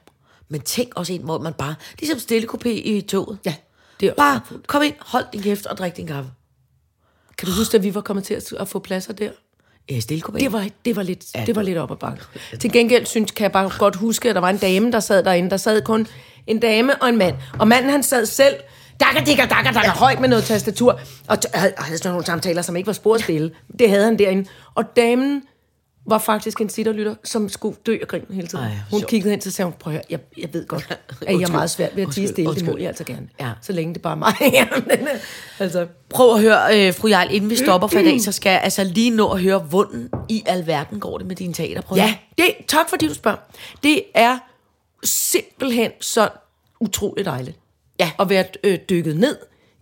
[0.48, 3.38] Men tænk også en, hvor man bare, ligesom stille kopé i toget.
[3.44, 3.54] Ja,
[4.00, 6.30] det er også Bare kom ind, hold din kæft og drik din kaffe.
[7.38, 9.30] Kan du huske, at vi var kommet til at, at få pladser der?
[9.92, 10.38] Øh, stille kopé.
[10.38, 12.22] Det var, det var, lidt, det var lidt op ad bakke.
[12.60, 15.22] Til gengæld synes, kan jeg bare godt huske, at der var en dame, der sad
[15.24, 15.50] derinde.
[15.50, 16.06] Der sad kun
[16.46, 17.36] en dame og en mand.
[17.58, 18.54] Og manden, han sad selv
[19.00, 21.00] dakker, dikker, dakker, dakker, højt med noget tastatur.
[21.28, 23.50] Og t- havde, havde sådan nogle samtaler, som ikke var sporstille.
[23.78, 24.48] Det havde han derinde.
[24.74, 25.42] Og damen
[26.08, 28.64] var faktisk en sitterlytter, som skulle dø af grin hele tiden.
[28.64, 29.10] Ej, Hun sjovt.
[29.10, 31.70] kiggede hen og sagde, prøv at høre, jeg, jeg ved godt, at jeg er meget
[31.70, 32.54] svært ved at tige stille.
[32.54, 33.28] Det må jeg altså gerne.
[33.40, 33.50] Ja.
[33.62, 34.34] Så længe det bare er mig.
[35.58, 38.50] Altså, Prøv at høre, øh, fru Jarl, inden vi stopper for i dag, så skal
[38.50, 42.02] jeg altså lige nå at høre, hvordan i alverden går det med dine teaterprøver.
[42.02, 43.38] Ja, det, tak fordi du spørger.
[43.82, 44.38] Det er
[45.04, 46.28] simpelthen så
[46.80, 47.56] utroligt dejligt.
[48.00, 48.10] Ja.
[48.20, 49.36] At være øh, dykket ned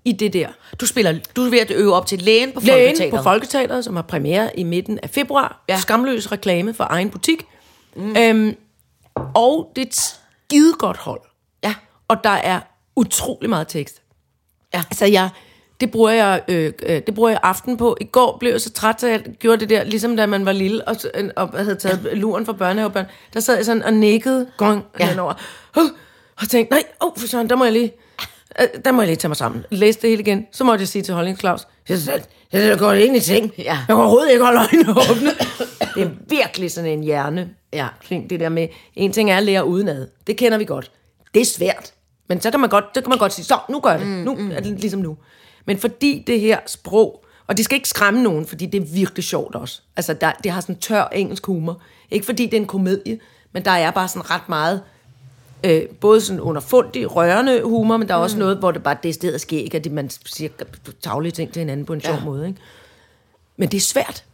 [0.05, 0.49] i det der.
[0.81, 3.19] Du spiller, du er ved at øve op til lægen på Lægen Folketeateret.
[3.19, 5.65] på Folketeateret, som har premiere i midten af februar.
[5.69, 5.79] Ja.
[5.79, 7.47] Skamløs reklame for egen butik.
[7.97, 8.17] Mm.
[8.17, 8.57] Øhm,
[9.35, 11.21] og det er et skide godt hold.
[11.65, 11.75] Ja.
[12.09, 12.61] Og der er
[12.97, 14.03] utrolig meget tekst.
[14.75, 14.79] Ja.
[14.91, 15.29] Altså, jeg,
[15.81, 17.97] det, bruger jeg, øh, øh, det bruger jeg aften på.
[18.01, 20.53] I går blev jeg så træt, så jeg gjorde det der, ligesom da man var
[20.53, 20.97] lille og,
[21.37, 22.15] og havde taget ja.
[22.15, 23.07] luren fra børnehavebørn.
[23.35, 25.09] Der sad jeg sådan og nikkede gong ja.
[25.09, 25.35] henover.
[25.77, 25.83] Uh,
[26.41, 27.93] og tænkte, nej, oh, for sådan, der må jeg lige...
[28.61, 29.65] øh, Der må jeg lige tage mig sammen.
[29.71, 30.47] Læse det hele igen.
[30.53, 31.99] Så måtte jeg sige til Holding Claus, jeg,
[32.53, 33.53] jeg, jeg går ind i ting.
[33.59, 33.63] Ja.
[33.65, 35.31] Jeg kan overhovedet ikke holde øjnene åbne.
[35.95, 37.51] det er virkelig sådan en hjerne.
[37.73, 37.89] Ja.
[38.11, 40.09] Det der med, en ting er at lære udenad.
[40.27, 40.91] Det kender vi godt.
[41.35, 41.93] Det er svært.
[42.29, 44.09] Men så kan man godt, så kan man godt sige, så nu gør jeg det.
[44.09, 45.17] Nu er det ligesom nu.
[45.67, 49.25] Men fordi det her sprog, og det skal ikke skræmme nogen, fordi det er virkelig
[49.25, 49.81] sjovt også.
[49.97, 51.81] Altså, der, det har sådan tør engelsk humor.
[52.11, 53.19] Ikke fordi det er en komedie,
[53.53, 54.83] men der er bare sådan ret meget,
[55.65, 59.15] øh, både sådan underfundig, rørende humor, men der er også noget, hvor det bare det
[59.15, 59.77] sted sker, ikke?
[59.77, 60.51] At det, man siger
[61.03, 62.25] taglige ting til hinanden på en sjov Ja.
[62.25, 62.47] måde.
[62.49, 62.61] Ikke?
[63.57, 64.25] Men det er svært.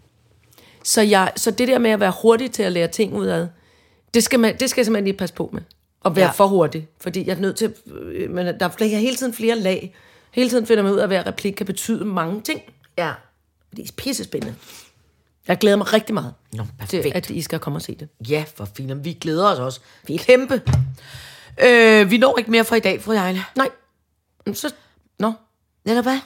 [0.85, 3.49] Så, jeg, så det der med at være hurtig til at lære ting ud af,
[4.15, 5.63] det skal, man, det skal jeg simpelthen lige passe på med.
[6.05, 6.31] At være Ja.
[6.31, 6.89] for hurtig.
[7.01, 7.75] Fordi jeg er nødt til...
[7.95, 9.95] øh, Men der er hele tiden flere lag.
[10.31, 12.61] Hele tiden finder man ud af, at hver replik kan betyde mange ting.
[12.99, 13.13] Ja.
[13.77, 14.55] Det er pissespændende.
[15.51, 17.17] Jeg glæder mig rigtig meget Nå, til, perfekt.
[17.17, 18.09] at I skal komme og se det.
[18.29, 19.05] Ja, for fint.
[19.05, 19.81] Vi glæder os også.
[20.07, 20.63] Vi er kæmpe.
[21.65, 23.45] Øh, vi når ikke mere for i dag, fru Jejle.
[23.57, 23.69] Nej.
[24.53, 24.73] Så...
[25.19, 25.33] Nå.
[25.85, 26.19] Eller hvad?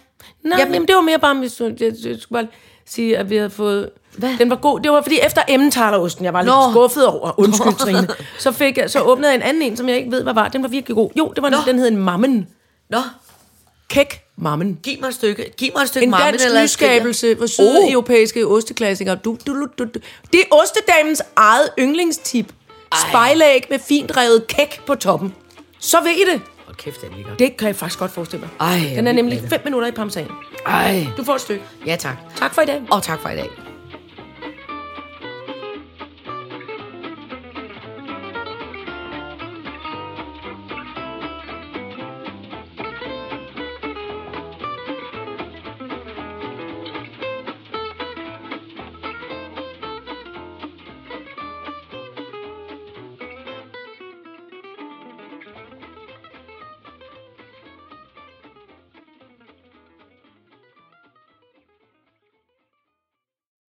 [0.43, 2.53] Nej, Jamen- jamen, det var mere bare, hvis du, jeg, jeg skulle bare
[2.87, 3.91] sige, at vi havde fået...
[4.18, 4.39] Hvad?
[4.39, 4.81] Den var god.
[4.81, 6.70] Det var fordi efter emmentaler-osten, jeg var lidt Nå.
[6.72, 7.41] skuffet over.
[7.41, 8.09] Undskyld, Trine.
[8.39, 10.49] Så, fik jeg, så åbnede jeg en anden en, som jeg ikke ved, hvad var.
[10.49, 11.11] Den var virkelig god.
[11.18, 11.57] Jo, det var, Nå.
[11.66, 12.49] den hed en mammen.
[12.91, 12.99] Nå,
[13.89, 14.78] Kæk mammen.
[14.82, 15.53] giv mig et stykke.
[15.57, 17.85] Giv mig et stykke En mammen dansk eller et nyskabelse for søde Oh.
[17.85, 17.93] oh.
[17.93, 19.16] europæiske osteklassikere.
[19.16, 19.99] Du, du, du, du, du.
[20.32, 22.53] Det er ostedamens eget yndlingstip.
[23.09, 25.35] Spejlæg med fint revet kæk på toppen.
[25.78, 26.41] Så ved I det.
[26.64, 27.39] Hold kæft, det er lækkert.
[27.39, 28.68] Det kan jeg faktisk godt forestille mig.
[28.70, 29.51] Ej, Den er vildt nemlig lækkert.
[29.51, 30.26] 5 minutter i parmesan.
[30.66, 31.07] Ej.
[31.16, 31.64] Du får et stykke.
[31.87, 32.16] Ja, tak.
[32.37, 32.82] Tak for i dag.
[32.91, 33.49] Og tak for i dag.